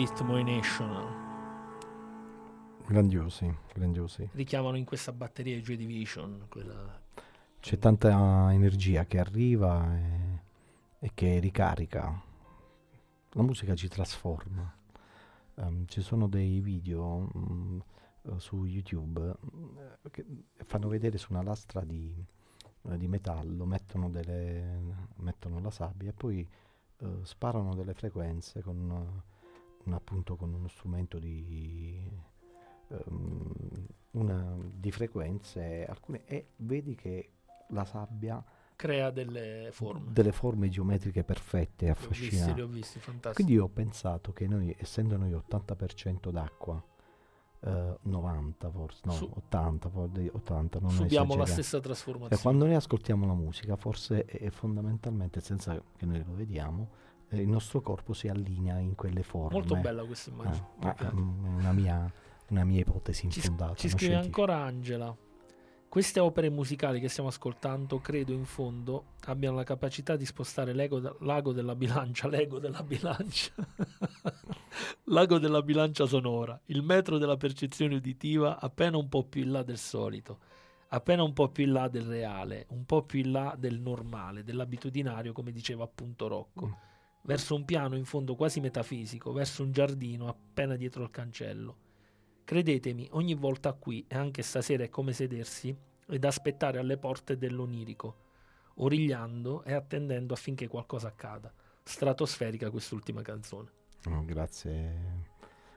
[0.00, 1.06] ritmo i National.
[2.86, 4.26] Grandiosi, grandiosi.
[4.32, 6.98] Richiamano in questa batteria i Joy Division, quella
[7.60, 10.42] C'è tanta energia che arriva e,
[11.00, 12.18] e che ricarica.
[13.32, 14.74] La musica ci trasforma.
[15.56, 17.28] Ehm, ci sono dei video
[18.22, 19.34] eh, su YouTube
[20.02, 20.24] eh, che
[20.64, 22.24] fanno vedere su una lastra di,
[22.88, 24.80] eh, di metallo, mettono, delle,
[25.16, 26.48] mettono la sabbia e poi
[27.00, 29.22] eh, sparano delle frequenze con,
[29.90, 32.08] appunto, con uno strumento di,
[32.88, 33.52] ehm,
[34.12, 37.30] una, di frequenze alcune, e vedi che
[37.68, 38.42] la sabbia
[38.76, 40.10] crea delle forme.
[40.12, 42.60] delle forme geometriche perfette e Li ho visti, li affascinanti.
[42.62, 43.34] ho visti, fantastico.
[43.34, 46.82] Quindi io ho pensato che noi, essendo noi 80% d'acqua,
[47.62, 52.40] eh, 90 forse, no, Su- 80, forse 80, non Subiamo la stessa Cioè, trasformazione.
[52.42, 56.88] quando noi ascoltiamo la musica, forse è, fondamentalmente, senza che noi lo vediamo,
[57.30, 59.52] il nostro corpo si allinea in quelle forme.
[59.58, 60.66] Molto bella questa immagine.
[60.80, 61.14] Ah, piace.
[61.14, 62.12] mm, è una mia,
[62.48, 63.74] una mia ipotesi Ci, infondata.
[63.74, 65.16] ci non scrive ancora Angela.
[65.88, 71.16] Queste opere musicali che stiamo ascoltando, credo in fondo, abbiano la capacità di spostare da-
[71.20, 73.52] l'ago della bilancia, l'ego della bilancia,
[75.06, 79.62] l'ago della bilancia sonora, il metro della percezione uditiva appena un po' più in là
[79.64, 80.38] del solito,
[80.90, 84.44] appena un po' più in là del reale, un po' più in là del normale,
[84.44, 86.72] dell'abitudinario, come diceva appunto Rocco, Mm.
[87.22, 91.76] Verso un piano in fondo quasi metafisico, verso un giardino appena dietro il cancello.
[92.44, 95.76] Credetemi, ogni volta qui e anche stasera è come sedersi
[96.06, 98.16] ed aspettare alle porte dell'onirico,
[98.76, 101.52] origliando e attendendo affinché qualcosa accada.
[101.82, 103.70] Stratosferica quest'ultima canzone.
[104.06, 105.28] Oh, grazie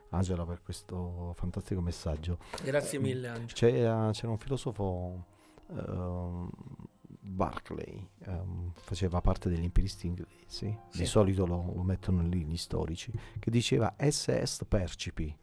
[0.09, 2.37] Angela per questo fantastico messaggio.
[2.63, 3.53] Grazie mille Angelo.
[3.53, 5.25] C'era, c'era un filosofo
[5.69, 6.49] ehm,
[7.25, 10.97] Barclay, ehm, faceva parte degli empiristi inglesi, Sì.
[10.99, 15.35] di solito lo, lo mettono lì gli storici, che diceva esse est percipi,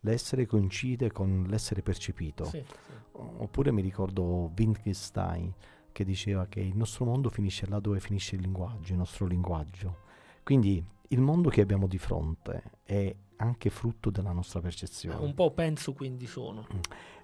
[0.00, 2.44] l'essere coincide con l'essere percepito.
[2.44, 2.96] Sì, sì.
[3.12, 5.52] Oppure mi ricordo Wittgenstein
[5.92, 9.98] che diceva che il nostro mondo finisce là dove finisce il linguaggio, il nostro linguaggio.
[10.44, 15.24] Quindi il mondo che abbiamo di fronte è anche frutto della nostra percezione.
[15.24, 16.66] Un po' penso quindi sono.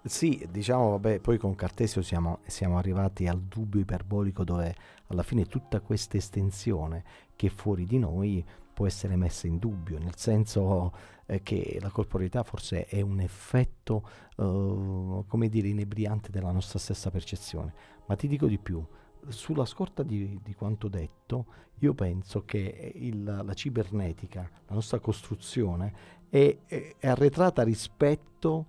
[0.02, 4.74] Sì, diciamo, vabbè, poi con Cartesio siamo, siamo arrivati al dubbio iperbolico dove
[5.08, 7.04] alla fine tutta questa estensione
[7.36, 10.92] che è fuori di noi può essere messa in dubbio, nel senso
[11.26, 17.10] eh, che la corporeità forse è un effetto, eh, come dire, inebriante della nostra stessa
[17.10, 17.72] percezione.
[18.06, 18.84] Ma ti dico di più,
[19.28, 21.46] sulla scorta di, di quanto detto,
[21.80, 25.92] io penso che il- la cibernetica, la nostra costruzione,
[26.28, 28.66] è, è- è arretrata rispetto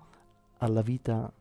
[0.58, 1.32] alla vita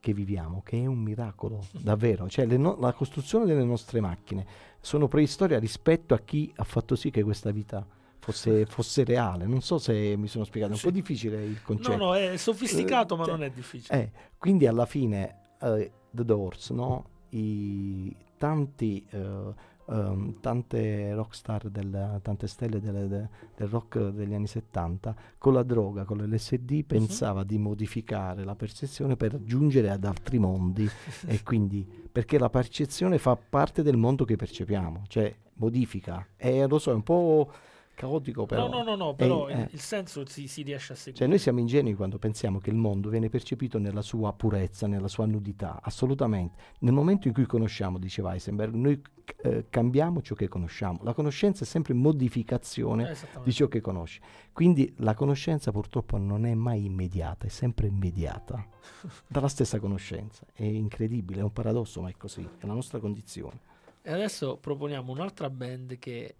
[0.00, 2.28] che viviamo, che è un miracolo, davvero.
[2.28, 4.44] Cioè, no- la costruzione delle nostre macchine
[4.80, 7.86] sono preistoria rispetto a chi ha fatto sì che questa vita
[8.18, 9.46] fosse, fosse reale.
[9.46, 10.86] Non so se mi sono spiegato, è un Sì.
[10.86, 11.96] po' difficile il concetto.
[11.96, 13.98] No, no, è sofisticato, Eh, ma cioè, non è difficile.
[14.00, 17.04] Eh, quindi alla fine eh, The Doors, no?
[17.34, 19.54] I tanti, eh,
[19.88, 25.62] ehm, tante rockstar, del, tante stelle del, de- del rock degli anni 70, con la
[25.62, 30.88] droga, con l'LSD, pensava di modificare la percezione per giungere ad altri mondi
[31.26, 36.26] e quindi perché la percezione fa parte del mondo che percepiamo, cioè modifica.
[36.36, 37.50] E lo so, è un po'
[38.02, 38.68] caotico però.
[38.68, 39.68] no, no, no, no, però il, eh.
[39.70, 41.18] il senso si, si riesce a seguire.
[41.18, 45.08] Cioè noi siamo ingenui quando pensiamo che il mondo viene percepito nella sua purezza, nella
[45.08, 46.56] sua nudità, assolutamente.
[46.80, 49.00] Nel momento in cui conosciamo, diceva Heisenberg, noi
[49.42, 50.98] eh, cambiamo ciò che conosciamo.
[51.02, 54.20] La conoscenza è sempre modificazione Eh, di ciò che conosci.
[54.52, 58.66] Quindi la conoscenza purtroppo non è mai immediata, è sempre immediata
[59.28, 60.44] dalla stessa conoscenza.
[60.52, 63.70] È incredibile, è un paradosso, ma è così, è la nostra condizione.
[64.02, 66.34] E adesso proponiamo un'altra band che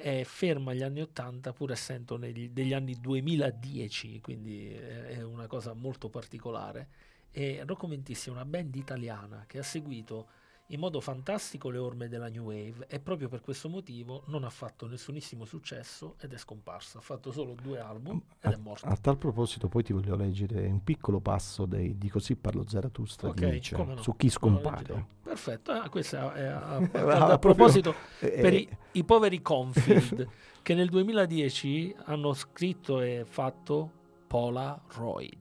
[0.00, 5.72] è ferma agli anni 80 pur essendo negli, degli anni 2010, quindi è una cosa
[5.72, 6.88] molto particolare.
[7.30, 10.28] E Rocco Mentissi è una band italiana che ha seguito
[10.70, 14.50] in modo fantastico le orme della New Wave e proprio per questo motivo non ha
[14.50, 16.98] fatto nessunissimo successo ed è scomparsa.
[16.98, 18.88] Ha fatto solo due album ed è morta.
[18.88, 23.28] A tal proposito poi ti voglio leggere un piccolo passo dei- di Così parlo Zarathustra
[23.28, 24.02] Ok, di Nietzsche, come no.
[24.02, 25.06] su chi scompare.
[25.22, 29.40] Perfetto, ah, questa è a, a- Ah, a proposito Eh, per eh, i, i poveri
[29.42, 30.28] Confield
[30.62, 33.92] che nel 2010 hanno scritto e fatto.
[34.26, 35.38] Polaroid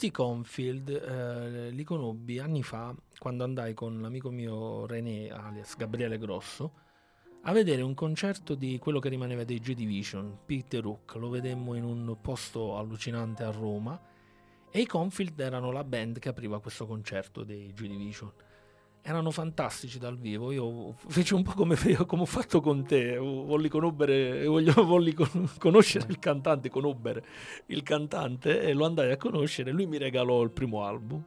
[0.00, 6.16] Questi Confield eh, li conobbi anni fa quando andai con l'amico mio René, alias Gabriele
[6.16, 6.72] Grosso,
[7.42, 11.16] a vedere un concerto di quello che rimaneva dei Joy Division, Peter Hook.
[11.16, 14.00] Lo vedemmo in un posto allucinante a Roma
[14.70, 18.32] e i Confield erano la band che apriva questo concerto dei Joy Division.
[19.02, 21.74] Erano fantastici dal vivo, io feci un po' come,
[22.06, 27.24] come ho fatto con te, volli, conoscere, voglio, volli con- conoscere il cantante, conobbere
[27.66, 31.24] il cantante e lo andai a conoscere, lui mi regalò il primo album.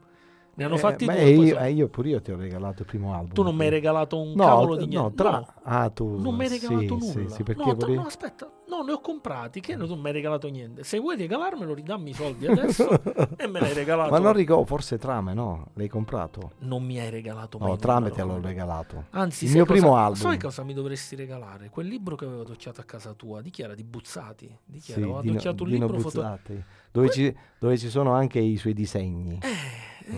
[0.56, 2.82] Ne hanno Eh, fatti beh, due, io, sono- eh, io pure io ti ho regalato
[2.82, 3.32] il primo album.
[3.32, 5.14] Tu non mi hai regalato un no, cavolo di no, niente.
[5.16, 5.46] tra- no.
[5.64, 7.28] Ah, tu Non mi hai regalato sì, nulla.
[7.28, 9.60] Sì, sì, perché no, pure- no, aspetta, no, ne ho comprati.
[9.60, 10.84] Che non mi hai regalato niente.
[10.84, 12.88] Se vuoi regalarmelo, ridammi i soldi adesso
[13.36, 14.10] e me l'hai regalato.
[14.10, 15.68] Ma non ricordo, forse Trame, no?
[15.74, 16.52] L'hai comprato?
[16.60, 19.06] Non mi hai regalato mai No, Trame te l'ho regalato.
[19.10, 20.16] Anzi, il mio cosa- primo album.
[20.20, 21.68] Sai cosa mi dovresti regalare?
[21.68, 23.40] Quel libro che avevo adocchiato a casa tua.
[23.42, 23.74] Di chi era?
[23.74, 24.56] Di Buzzati.
[24.64, 25.00] Di chi era?
[25.02, 26.20] Avevo Dino, adocchiato un libro foto...
[26.20, 29.38] Buzzati, dove, ci, dove ci sono anche i suoi disegni.
[29.42, 29.48] Eh,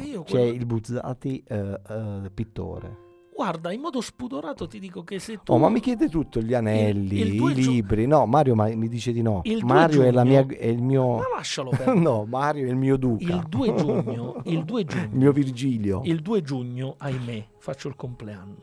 [0.04, 3.04] io C'è quello- il Buzzati eh, eh, pittore.
[3.36, 5.52] Guarda, in modo spudorato ti dico che se tu...
[5.52, 8.06] Oh, ma mi chiede tutto, gli anelli, il i due giu- libri.
[8.06, 9.42] No, Mario ma- mi dice di no.
[9.44, 11.16] Il Mario è, la giugno- mia, è il mio...
[11.16, 11.98] Ma lascialo perdere.
[12.00, 13.24] no, Mario è il mio duca.
[13.34, 16.00] Il 2 giugno, il 2 il giugno, mio Virgilio.
[16.04, 18.56] il 2 giugno, ahimè, faccio il compleanno.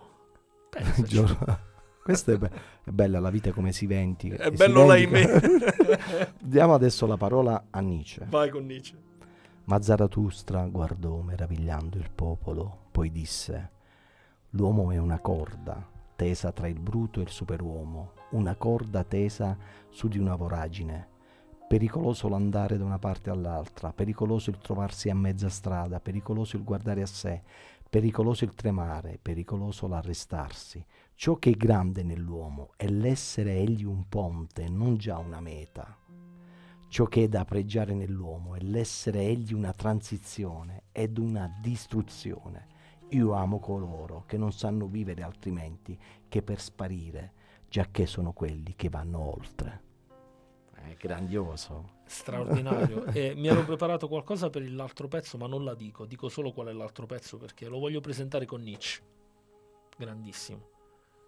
[0.70, 1.24] Pensaci.
[2.04, 2.52] Questa è, be-
[2.84, 4.38] è bella, la vita come si vendica.
[4.38, 5.40] È bello l'ahimè.
[6.42, 8.26] Diamo adesso la parola a Nietzsche.
[8.28, 8.98] Vai con Nietzsche.
[9.66, 13.72] Ma Zarathustra guardò meravigliando il popolo, poi disse:
[14.50, 19.58] L'uomo è una corda tesa tra il bruto e il superuomo, una corda tesa
[19.90, 21.08] su di una voragine.
[21.66, 27.02] Pericoloso l'andare da una parte all'altra, pericoloso il trovarsi a mezza strada, pericoloso il guardare
[27.02, 27.42] a sé,
[27.90, 30.86] pericoloso il tremare, pericoloso l'arrestarsi.
[31.16, 35.98] Ciò che è grande nell'uomo è l'essere egli un ponte, non già una meta.
[36.94, 42.68] Ciò che è da pregiare nell'uomo è l'essere egli una transizione ed una distruzione.
[43.10, 45.98] Io amo coloro che non sanno vivere altrimenti
[46.30, 47.34] che per sparire,
[47.68, 49.82] giacché sono quelli che vanno oltre.
[50.72, 52.02] È grandioso.
[52.06, 53.06] Straordinario.
[53.12, 56.06] e mi ero preparato qualcosa per l'altro pezzo, ma non la dico.
[56.06, 59.02] Dico solo qual è l'altro pezzo perché lo voglio presentare con Nietzsche.
[59.98, 60.73] Grandissimo.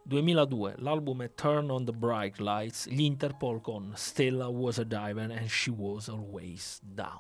[0.08, 5.50] 2002, l'album Turn on the Bright Lights, gli Interpol con Stella was a diver and
[5.50, 7.20] she was always down.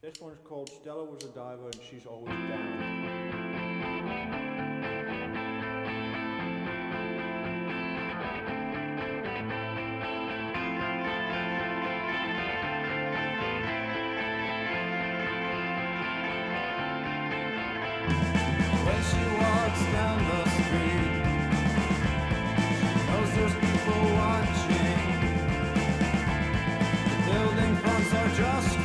[0.00, 3.12] This one's called Stella was a diver and she's always down.
[19.92, 20.51] Down the
[28.34, 28.81] just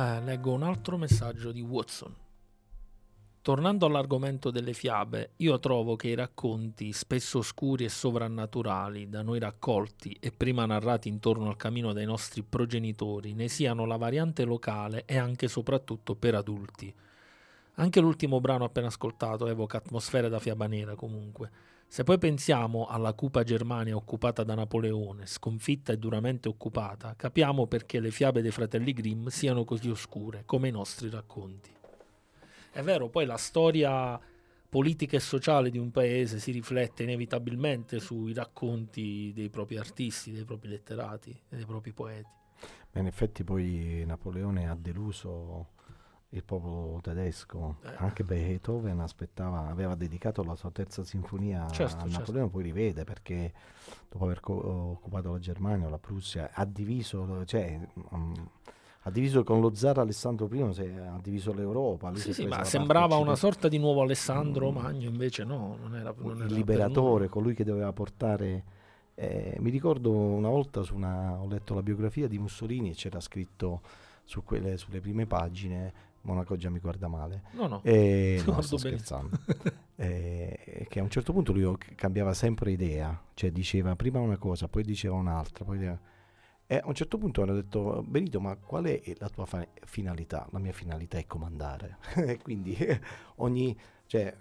[0.00, 2.14] Eh, leggo un altro messaggio di Watson.
[3.42, 9.38] Tornando all'argomento delle fiabe, io trovo che i racconti, spesso oscuri e sovrannaturali, da noi
[9.38, 15.04] raccolti e prima narrati intorno al camino dei nostri progenitori, ne siano la variante locale
[15.04, 16.94] e anche e soprattutto per adulti.
[17.74, 21.50] Anche l'ultimo brano appena ascoltato evoca atmosfere da fiaba nera comunque.
[21.92, 27.98] Se poi pensiamo alla cupa Germania occupata da Napoleone, sconfitta e duramente occupata, capiamo perché
[27.98, 31.68] le fiabe dei fratelli Grimm siano così oscure, come i nostri racconti.
[32.70, 34.16] È vero, poi la storia
[34.68, 40.44] politica e sociale di un paese si riflette inevitabilmente sui racconti dei propri artisti, dei
[40.44, 42.30] propri letterati e dei propri poeti.
[42.92, 45.70] Ma in effetti poi Napoleone ha deluso
[46.32, 47.90] il popolo tedesco, Eh.
[47.96, 52.18] anche Beethoven aspettava, aveva dedicato la sua terza sinfonia Certo, a certo.
[52.18, 53.52] Napoleone, poi rivede perché
[54.08, 57.80] dopo aver co- occupato la Germania, la Prussia, ha diviso, cioè,
[58.14, 58.32] mm,
[59.04, 62.14] ha diviso con lo zar Alessandro I, se- ha diviso l'Europa.
[62.14, 64.74] Sì, sì, ma sembrava una sorta di nuovo Alessandro Mm.
[64.74, 68.78] Magno, invece no, non era, non il liberatore, colui che doveva portare.
[69.16, 73.20] eh, mi ricordo una volta su una, ho letto la biografia di Mussolini e c'era
[73.20, 73.80] scritto
[74.24, 75.92] su quelle, sulle prime pagine:
[76.22, 77.42] Monaco già mi guarda male.
[77.52, 77.80] No, no.
[77.82, 79.38] E, no, sto scherzando.
[80.00, 84.66] Eh, che a un certo punto lui cambiava sempre idea, cioè diceva prima una cosa,
[84.66, 85.62] poi diceva un'altra.
[85.66, 86.00] Poi diceva-
[86.66, 90.48] E a un certo punto hanno detto: Benito, ma qual è la tua fa- finalità?
[90.52, 91.98] La mia finalità è comandare.
[92.16, 92.74] E quindi
[93.36, 93.78] ogni.
[94.06, 94.34] Cioè,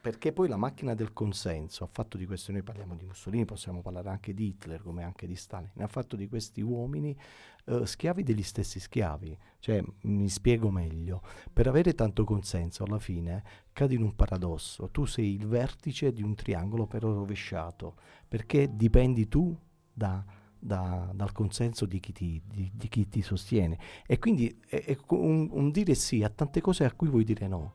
[0.00, 3.80] perché poi la macchina del consenso ha fatto di questi, noi parliamo di Mussolini, possiamo
[3.82, 7.18] parlare anche di Hitler come anche di Stalin, ha fatto di questi uomini
[7.66, 9.36] eh, schiavi degli stessi schiavi.
[9.58, 11.22] Cioè, mi spiego meglio,
[11.52, 13.42] per avere tanto consenso alla fine
[13.72, 17.96] cadi in un paradosso, tu sei il vertice di un triangolo però rovesciato,
[18.28, 19.56] perché dipendi tu
[19.92, 20.24] da,
[20.58, 23.78] da- dal consenso di chi ti, di- di chi ti sostiene.
[24.06, 27.46] E quindi è, è un, un dire sì a tante cose a cui vuoi dire
[27.48, 27.74] no.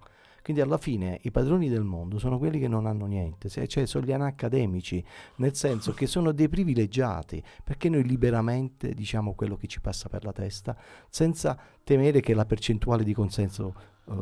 [0.50, 4.04] Quindi alla fine i padroni del mondo sono quelli che non hanno niente, cioè sono
[4.04, 5.06] gli anacademici,
[5.36, 10.24] nel senso che sono dei privilegiati, perché noi liberamente diciamo quello che ci passa per
[10.24, 10.76] la testa,
[11.08, 13.76] senza temere che la percentuale di consenso
[14.10, 14.16] eh,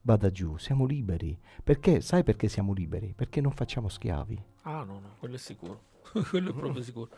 [0.00, 0.58] vada giù.
[0.58, 1.38] Siamo liberi.
[1.62, 2.00] Perché?
[2.00, 3.12] Sai perché siamo liberi?
[3.14, 4.42] Perché non facciamo schiavi.
[4.62, 5.82] Ah, no, no, quello è sicuro.
[6.28, 7.08] quello è proprio sicuro.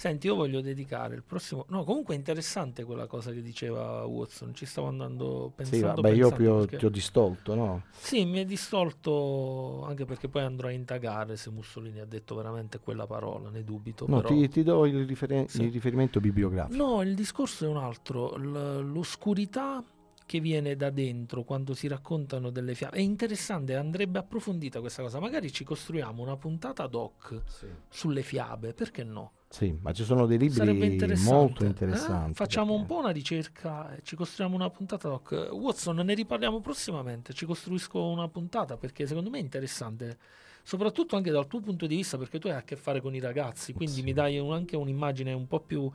[0.00, 1.66] Senti, io voglio dedicare il prossimo.
[1.68, 4.54] No, comunque è interessante quella cosa che diceva Watson.
[4.54, 5.86] Ci stavo andando pensando.
[5.88, 7.82] Sì, vabbè, io pensando, più perché- ti ho distolto, no?
[7.90, 12.78] Sì, mi è distolto anche perché poi andrò a indagare se Mussolini ha detto veramente
[12.78, 14.06] quella parola, ne dubito.
[14.08, 14.28] No, però...
[14.34, 15.64] ti, ti do il, riferen- Sì.
[15.64, 16.82] il riferimento bibliografico.
[16.82, 18.36] No, il discorso è un altro.
[18.38, 19.84] L- l'oscurità
[20.30, 22.98] che viene da dentro quando si raccontano delle fiabe.
[22.98, 25.18] È interessante, andrebbe approfondita questa cosa.
[25.18, 27.42] Magari ci costruiamo una puntata ad hoc
[27.88, 29.32] sulle fiabe, perché no?
[29.48, 31.32] Sì, ma ci sono dei libri interessante.
[31.34, 31.66] molto eh?
[31.66, 32.34] interessanti.
[32.34, 35.48] Facciamo un perché- po' una ricerca ci costruiamo una puntata ad hoc.
[35.50, 37.32] Watson, ne riparliamo prossimamente.
[37.32, 40.16] Ci costruisco una puntata perché secondo me è interessante.
[40.62, 43.18] Soprattutto anche dal tuo punto di vista, perché tu hai a che fare con i
[43.18, 44.02] ragazzi, quindi Sì.
[44.04, 45.90] mi dai un- anche un'immagine un po' più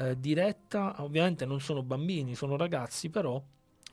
[0.00, 0.96] eh, diretta.
[1.04, 3.40] Ovviamente non sono bambini, sono ragazzi, però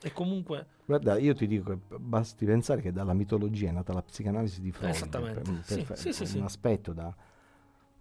[0.02, 4.02] è comunque Guarda, io ti dico, che basti pensare che dalla mitologia è nata la
[4.02, 4.94] psicanalisi di Freud.
[4.94, 6.38] Esattamente, per- sì, per- sì, sì, un sì.
[6.38, 7.12] aspetto da...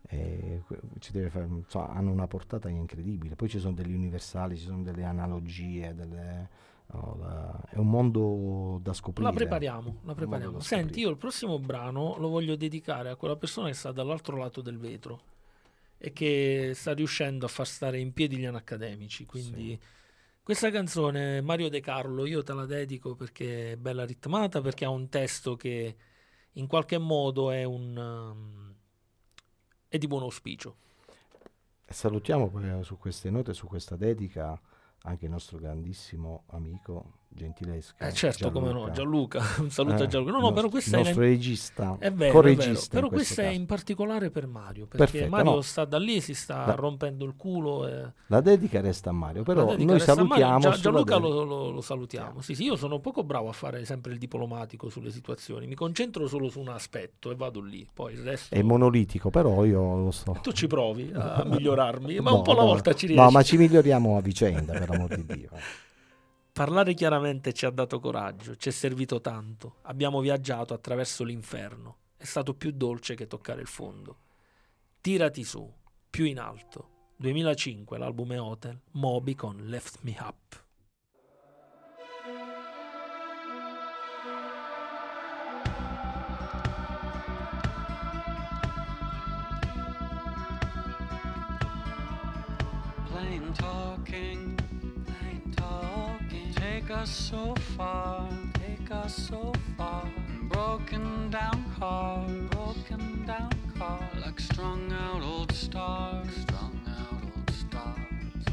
[0.07, 3.35] eh, que- ci deve fare, insomma, hanno una portata incredibile.
[3.35, 6.49] Poi ci sono degli universali, ci sono delle analogie, delle,
[6.93, 9.29] no, la- è un mondo da scoprire.
[9.29, 10.59] La prepariamo, la prepariamo.
[10.59, 14.61] Senti, io il prossimo brano lo voglio dedicare a quella persona che sta dall'altro lato
[14.61, 15.21] del vetro
[15.97, 19.25] e che sta riuscendo a far stare in piedi gli anacademici.
[19.25, 19.79] Quindi
[20.45, 24.91] questa canzone, Mario De Carlo, io te la dedico perché è bella ritmata, perché ha
[24.91, 25.95] un testo che
[26.51, 27.97] in qualche modo è un...
[27.97, 28.75] um,
[29.87, 30.75] è di buon auspicio.
[31.87, 34.61] Salutiamo eh, su queste note, su questa dedica,
[35.01, 38.01] anche il nostro grandissimo amico Gentileschi.
[38.01, 40.31] Eh certo, come no, Gianluca, un saluto a Eh, Gianluca.
[40.31, 41.05] No, il no, nostro- però questa il è...
[41.05, 43.57] nostro regista, È vero, è vero, però questa è caso.
[43.59, 45.61] in particolare per Mario, perché Perfetto, Mario no.
[45.61, 47.87] sta da lì, si sta La- rompendo il culo.
[47.87, 48.11] E...
[48.27, 52.41] La dedica resta a Mario, però noi a salutiamo Gia- Gianluca lo, lo- lo salutiamo.
[52.41, 56.27] Sì, sì, io sono poco bravo a fare sempre il diplomatico sulle situazioni, mi concentro
[56.27, 58.55] solo su un aspetto e vado lì, poi il resto...
[58.55, 60.37] È monolitico, però io lo so.
[60.41, 63.21] Tu ci provi a migliorarmi, ma No, un po' alla no, volta ci riesci.
[63.21, 65.49] No, ma ci miglioriamo a vicenda, per amor di Dio.
[66.55, 69.79] Parlare chiaramente ci ha dato coraggio, ci è servito tanto.
[69.81, 71.97] Abbiamo viaggiato attraverso l'inferno.
[72.15, 74.19] È stato più dolce che toccare il fondo.
[75.01, 75.69] Tirati su,
[76.09, 77.11] più in alto.
[77.17, 80.63] 2005, l'album è Hotel, Moby con Left Me Up.
[93.09, 94.54] Plain talking.
[97.05, 100.09] Us so far, take us so far.
[100.49, 108.43] Broken down car, broken down car, like strung out old stars, strung out old stars.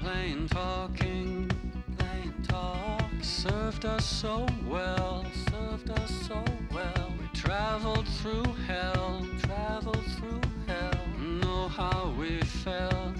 [0.00, 1.48] Plain talking,
[1.96, 6.42] plain talk, served us so well, served us so
[6.74, 7.12] well.
[7.16, 11.00] We traveled through hell, traveled through hell.
[11.42, 13.14] Know how we felt,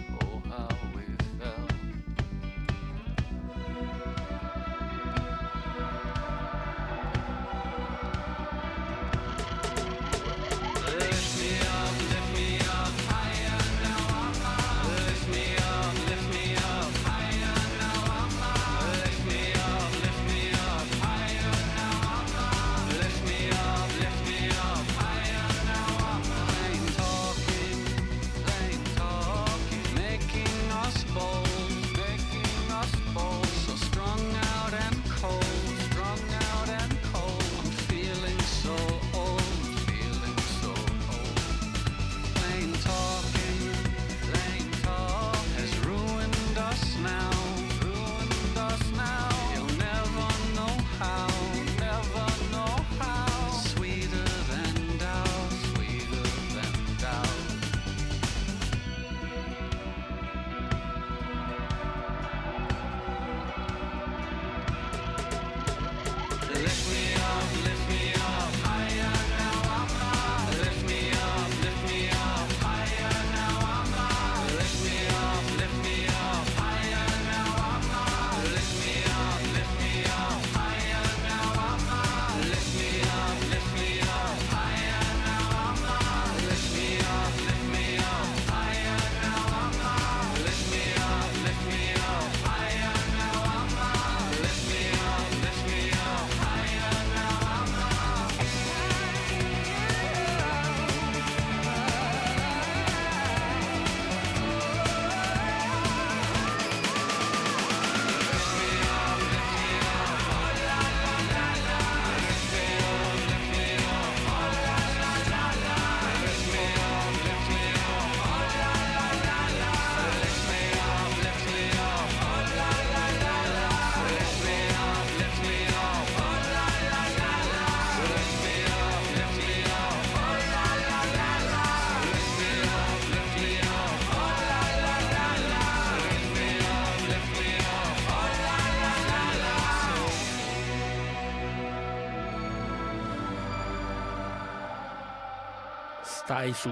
[146.53, 146.71] Stai su.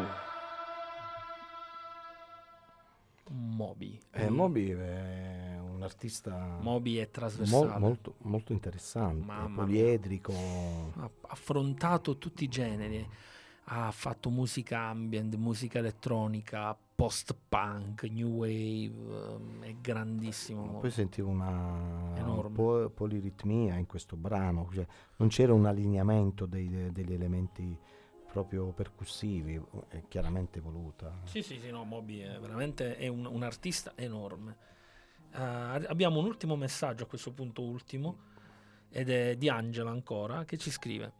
[3.31, 3.99] Moby.
[4.13, 7.79] Eh, Moby è un artista Moby è mo- trasversale.
[7.79, 10.33] molto, molto interessante, Mamma poliedrico.
[10.97, 13.07] ha affrontato tutti i generi.
[13.71, 18.85] Ha fatto musica ambient, musica elettronica, post-punk, new wave.
[18.87, 20.63] ehm, È grandissimo.
[20.63, 20.91] Poi Moby.
[20.91, 22.55] sentivo una Enorme.
[22.55, 24.87] po- poliritmia in questo brano, cioè
[25.17, 27.79] non c'era un allineamento dei- degli elementi
[28.31, 31.21] proprio percussivi, è chiaramente voluta.
[31.25, 34.57] Sì, sì, sì, no, Moby è veramente è un, un artista enorme.
[35.33, 38.27] Eh, abbiamo un ultimo messaggio a questo punto ultimo
[38.91, 41.13] ed è di Angela ancora che ci scrive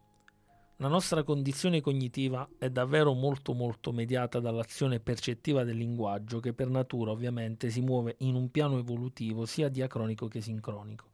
[0.77, 6.69] La nostra condizione cognitiva è davvero molto molto mediata dall'azione percettiva del linguaggio che per
[6.69, 11.05] natura ovviamente si muove in un piano evolutivo sia diacronico che sincronico.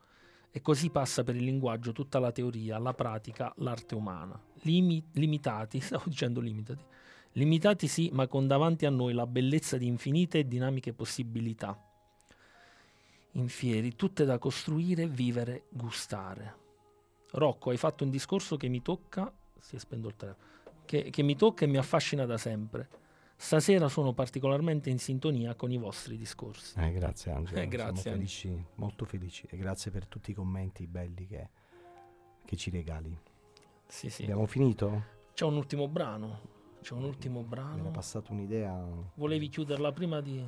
[0.52, 4.45] E così passa per il linguaggio tutta la teoria, la pratica, l'arte umana.
[4.66, 6.84] Limi- limitati, stavo dicendo limitati,
[7.34, 11.80] limitati sì, ma con davanti a noi la bellezza di infinite e dinamiche possibilità.
[13.32, 16.64] Infieri, tutte da costruire, vivere, gustare.
[17.32, 20.46] Rocco, hai fatto un discorso che mi tocca, si è spento il telefono,
[20.86, 22.88] che, che mi tocca e mi affascina da sempre.
[23.38, 26.80] Stasera sono particolarmente in sintonia con i vostri discorsi.
[26.80, 30.88] Eh, grazie Angelo, Eh, grazie, siamo felici, molto felici e grazie per tutti i commenti
[30.88, 31.50] belli che,
[32.46, 33.25] che ci regali.
[33.88, 34.24] Sì, sì.
[34.24, 35.04] Abbiamo finito?
[35.34, 36.54] C'è un ultimo brano.
[36.82, 37.92] C'è un ultimo Mi era brano.
[37.92, 38.86] passata un'idea.
[39.16, 40.44] Volevi chiuderla prima di...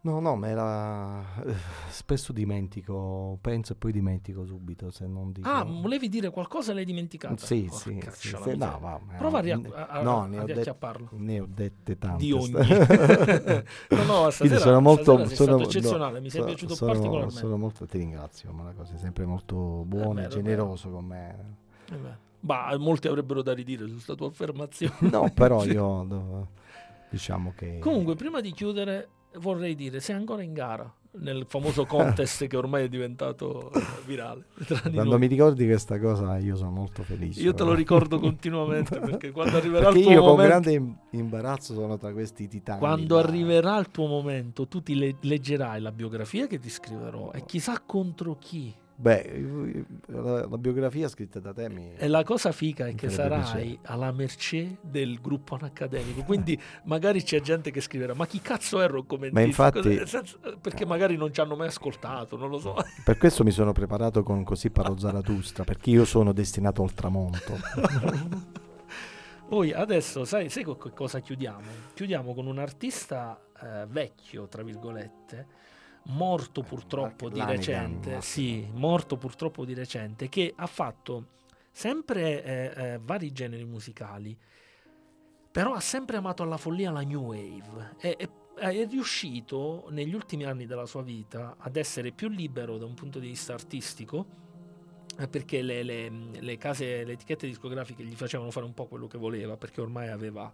[0.00, 1.42] No, no, ma era...
[1.44, 1.54] eh,
[1.88, 5.48] Spesso dimentico, penso e poi dimentico subito se non dico...
[5.48, 7.36] Ah, volevi dire qualcosa e l'hai dimenticata?
[7.44, 10.18] Sì, Porca sì, sì, sì, la no, va, ma- Prova a, ria- ne- a, no,
[10.20, 11.08] a ne det- riacchiapparlo.
[11.12, 12.22] Ne ho dette tante.
[12.24, 12.52] Di ogni.
[13.88, 16.92] no, no, stasera, sono molto, stasera sono- stato eccezionale, no, mi sei so- piaciuto sono-
[16.92, 17.40] particolarmente.
[17.40, 20.90] Sono molto, ti ringrazio, ma la cosa è sempre molto buona vero, e è generoso
[20.90, 21.56] con me.
[21.90, 22.26] Eh.
[22.40, 24.94] Bah, molti avrebbero da ridire su questa tua affermazione.
[25.10, 26.48] No, però io
[27.10, 27.78] diciamo che...
[27.80, 29.08] Comunque, prima di chiudere,
[29.38, 34.44] vorrei dire, sei ancora in gara nel famoso contest che ormai è diventato eh, virale.
[34.82, 35.18] Quando noi.
[35.18, 37.40] mi ricordi questa cosa io sono molto felice.
[37.40, 40.72] Io te lo ricordo continuamente perché quando arriverà Perché il tuo io con momento, grande
[40.72, 42.78] im- imbarazzo sono tra questi titani.
[42.78, 43.22] quando là.
[43.22, 47.80] arriverà il tuo momento, tu ti le- leggerai la biografia che ti scriverò e chissà
[47.84, 48.72] contro chi.
[49.00, 51.92] Beh, la, la biografia scritta da te mi...
[51.96, 56.24] E la cosa figa è che sarai alla mercé del gruppo accademico.
[56.24, 59.44] Quindi magari c'è gente che scriverà: Ma chi cazzo è Rocco Mentizzi?
[59.44, 62.74] infatti- Cosa- senza- perché magari non ci hanno mai ascoltato, non lo so.
[63.04, 67.56] Per questo mi sono preparato con Così parlo Zaratustra, perché io sono destinato al tramonto.
[69.48, 71.66] Poi adesso, sai, sai cosa chiudiamo?
[71.94, 75.46] Chiudiamo con un artista eh, vecchio, tra virgolette,
[76.08, 81.36] morto purtroppo Mark di recente, sì, morto purtroppo di recente, che ha fatto
[81.70, 84.36] sempre eh, eh, vari generi musicali,
[85.50, 90.44] però ha sempre amato alla follia la new wave e, e- è riuscito negli ultimi
[90.44, 94.26] anni della sua vita ad essere più libero da un punto di vista artistico
[95.16, 99.06] eh, perché le, le- le case, le etichette discografiche gli facevano fare un po' quello
[99.06, 100.52] che voleva perché ormai aveva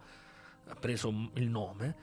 [0.80, 2.02] preso m- il nome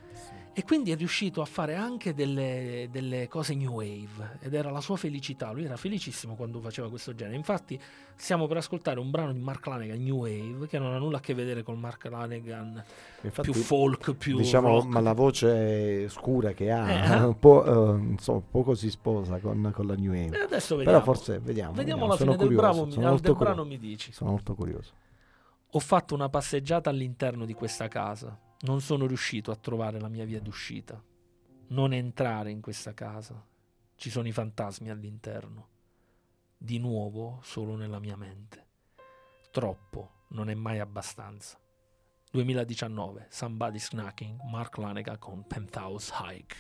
[0.53, 4.81] e quindi è riuscito a fare anche delle, delle cose new wave ed era la
[4.81, 7.79] sua felicità, lui era felicissimo quando faceva questo genere, infatti
[8.15, 11.19] stiamo per ascoltare un brano di Mark Lanegan New Wave che non ha nulla a
[11.21, 12.83] che vedere con Mark Lanegan
[13.21, 14.85] Infatti, più folk, più diciamo, rock.
[14.88, 17.63] ma la voce scura che ha, Eh, un po',
[17.95, 20.43] eh, insomma, poco si sposa con, con la New E Wave.
[20.43, 20.99] adesso vediamo.
[20.99, 21.71] Però forse vediamo.
[21.71, 22.07] Vediamo vediamo.
[22.07, 23.53] la Sono fine del, curioso, bravo, mi- sono molto del curioso.
[23.55, 24.11] brano mi dici.
[24.11, 24.91] Sono molto curioso.
[25.71, 28.38] Ho fatto una passeggiata all'interno di questa casa.
[28.63, 31.01] Non sono riuscito a trovare la mia via d'uscita.
[31.69, 33.43] Non entrare in questa casa.
[33.95, 35.69] Ci sono i fantasmi all'interno.
[36.57, 38.67] Di nuovo solo nella mia mente.
[39.49, 41.59] Troppo non è mai abbastanza.
[42.29, 46.55] 2019, Somebody's Knocking, Mark Lanegan con Penthouse Hike.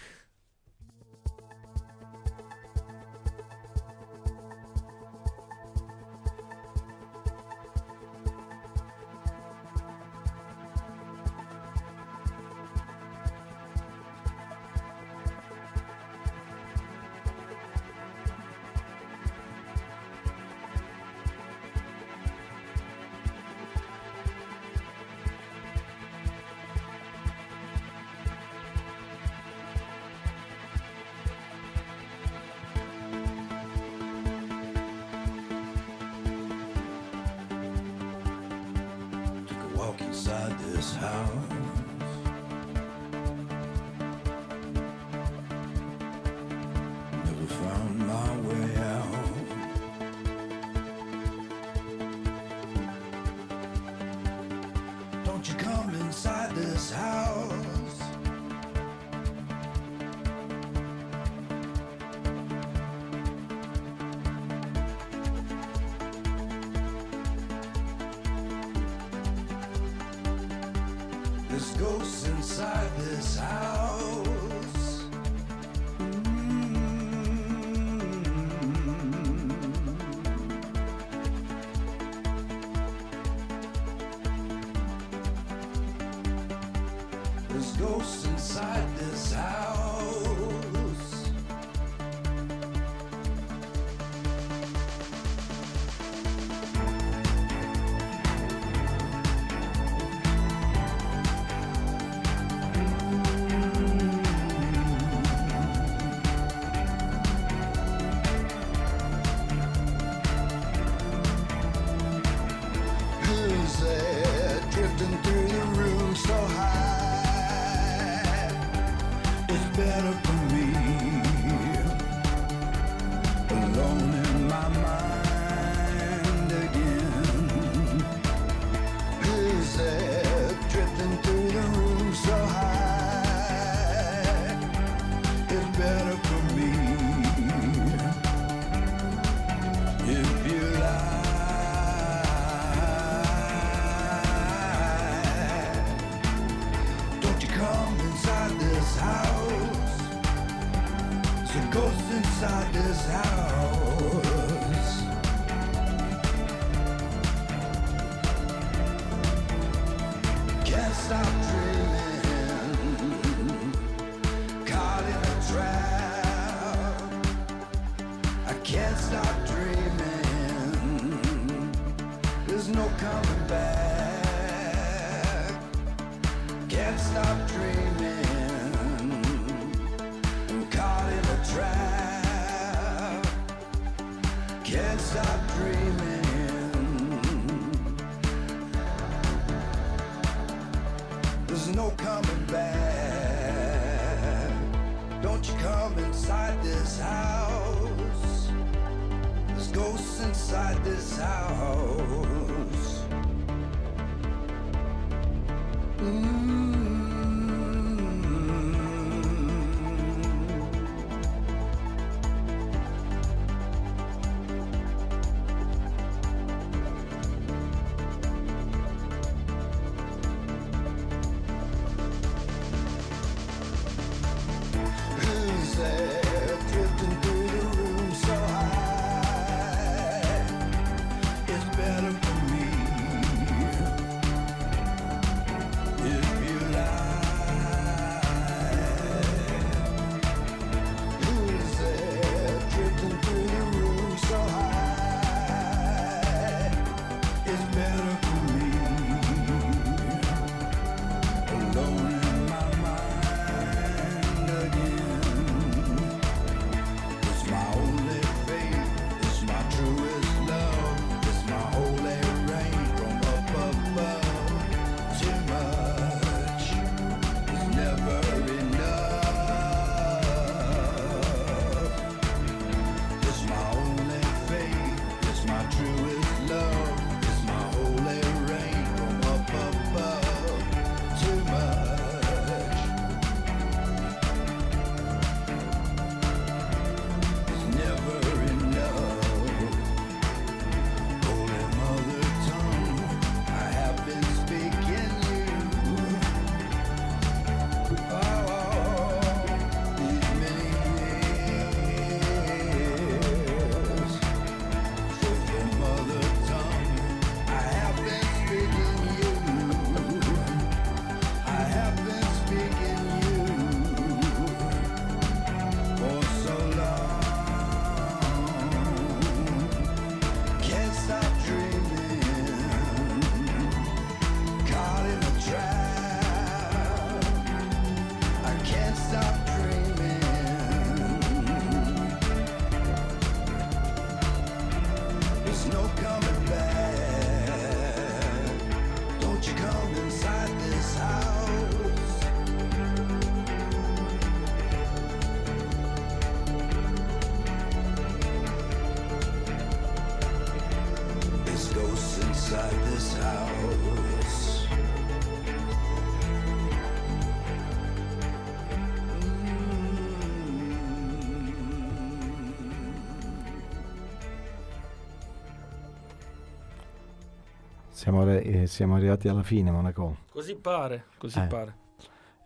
[368.01, 370.17] Siamo, eh, siamo arrivati alla fine, Monaco.
[370.31, 371.45] Così pare, così Eh.
[371.45, 371.75] pare.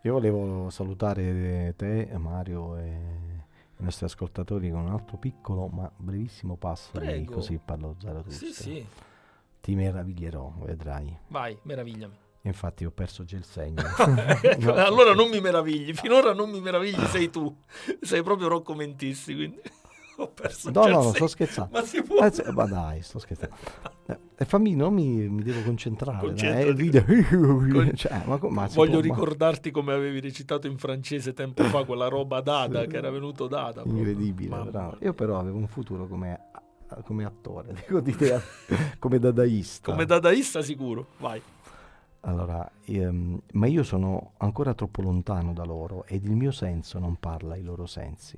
[0.02, 2.92] Io volevo salutare te, Mario e
[3.78, 7.36] i nostri ascoltatori con un altro piccolo ma brevissimo passo di Prego.
[7.36, 8.48] così parlo Zarathustra.
[8.48, 8.86] Sì, sì.
[9.62, 11.18] Ti meraviglierò, vedrai.
[11.30, 12.18] Vai, meravigliami.
[12.42, 13.82] Infatti ho perso già il segno.
[14.60, 14.74] No.
[14.76, 17.56] allora non mi meravigli, finora non mi meravigli, sei tu.
[18.02, 19.62] Sei proprio Rocco Mentissi, quindi
[20.18, 21.72] ho perso No, no, no, sto scherzando.
[21.80, 22.24] Ma si può?
[22.24, 23.56] Eh, ma dai, sto scherzando.
[24.38, 26.20] Eh, fammi, non mi, mi devo concentrare.
[26.20, 26.68] Concentrati.
[26.68, 27.04] il video.
[27.06, 32.08] Con- Cioè, ma ma Voglio può- ricordarti come avevi recitato in francese tempo fa quella
[32.08, 33.84] roba Dada, che era venuto Dada.
[33.86, 34.98] Incredibile, bravo.
[35.02, 36.40] Io però avevo un futuro come,
[37.04, 38.40] come attore, dico di te,
[39.00, 39.92] come dadaista.
[39.92, 41.42] Come dadaista sicuro, vai.
[42.28, 47.18] Allora, ehm, ma io sono ancora troppo lontano da loro ed il mio senso non
[47.20, 48.36] parla ai loro sensi.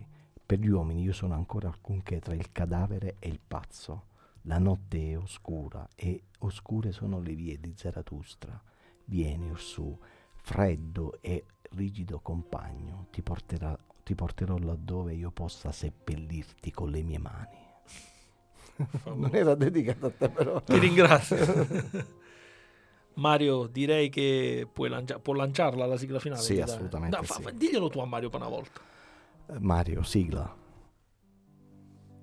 [0.47, 4.05] Per gli uomini io sono ancora alcunché tra il cadavere e il pazzo.
[4.43, 8.57] La notte è oscura e oscure sono le vie di Zarathustra.
[9.03, 9.97] Vieni orsù,
[10.35, 17.19] freddo e rigido compagno, ti, porterà- ti porterò laddove io possa seppellirti con le mie
[17.19, 17.65] mani.
[19.15, 20.61] non era dedicato a te però.
[20.61, 22.15] Ti ringrazio.
[23.15, 26.41] Mario, direi che puoi lancia- può lanciarla la sigla finale.
[26.41, 27.57] Sì, assolutamente Dai, fa- sì.
[27.57, 28.79] diglielo tu a Mario per una volta.
[29.59, 30.55] Mario, sigla.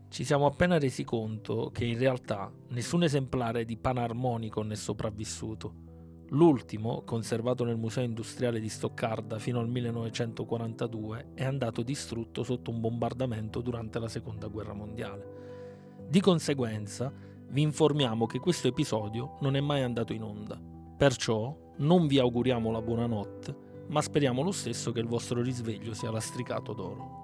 [0.08, 5.82] Ci siamo appena resi conto che in realtà nessun esemplare di Panarmonicon è sopravvissuto.
[6.28, 12.80] L'ultimo, conservato nel Museo Industriale di Stoccarda fino al 1942, è andato distrutto sotto un
[12.80, 16.06] bombardamento durante la Seconda Guerra Mondiale.
[16.06, 17.12] Di conseguenza,
[17.48, 20.60] vi informiamo che questo episodio non è mai andato in onda.
[20.96, 23.56] Perciò non vi auguriamo la buonanotte,
[23.88, 27.23] ma speriamo lo stesso che il vostro risveglio sia lastricato d'oro.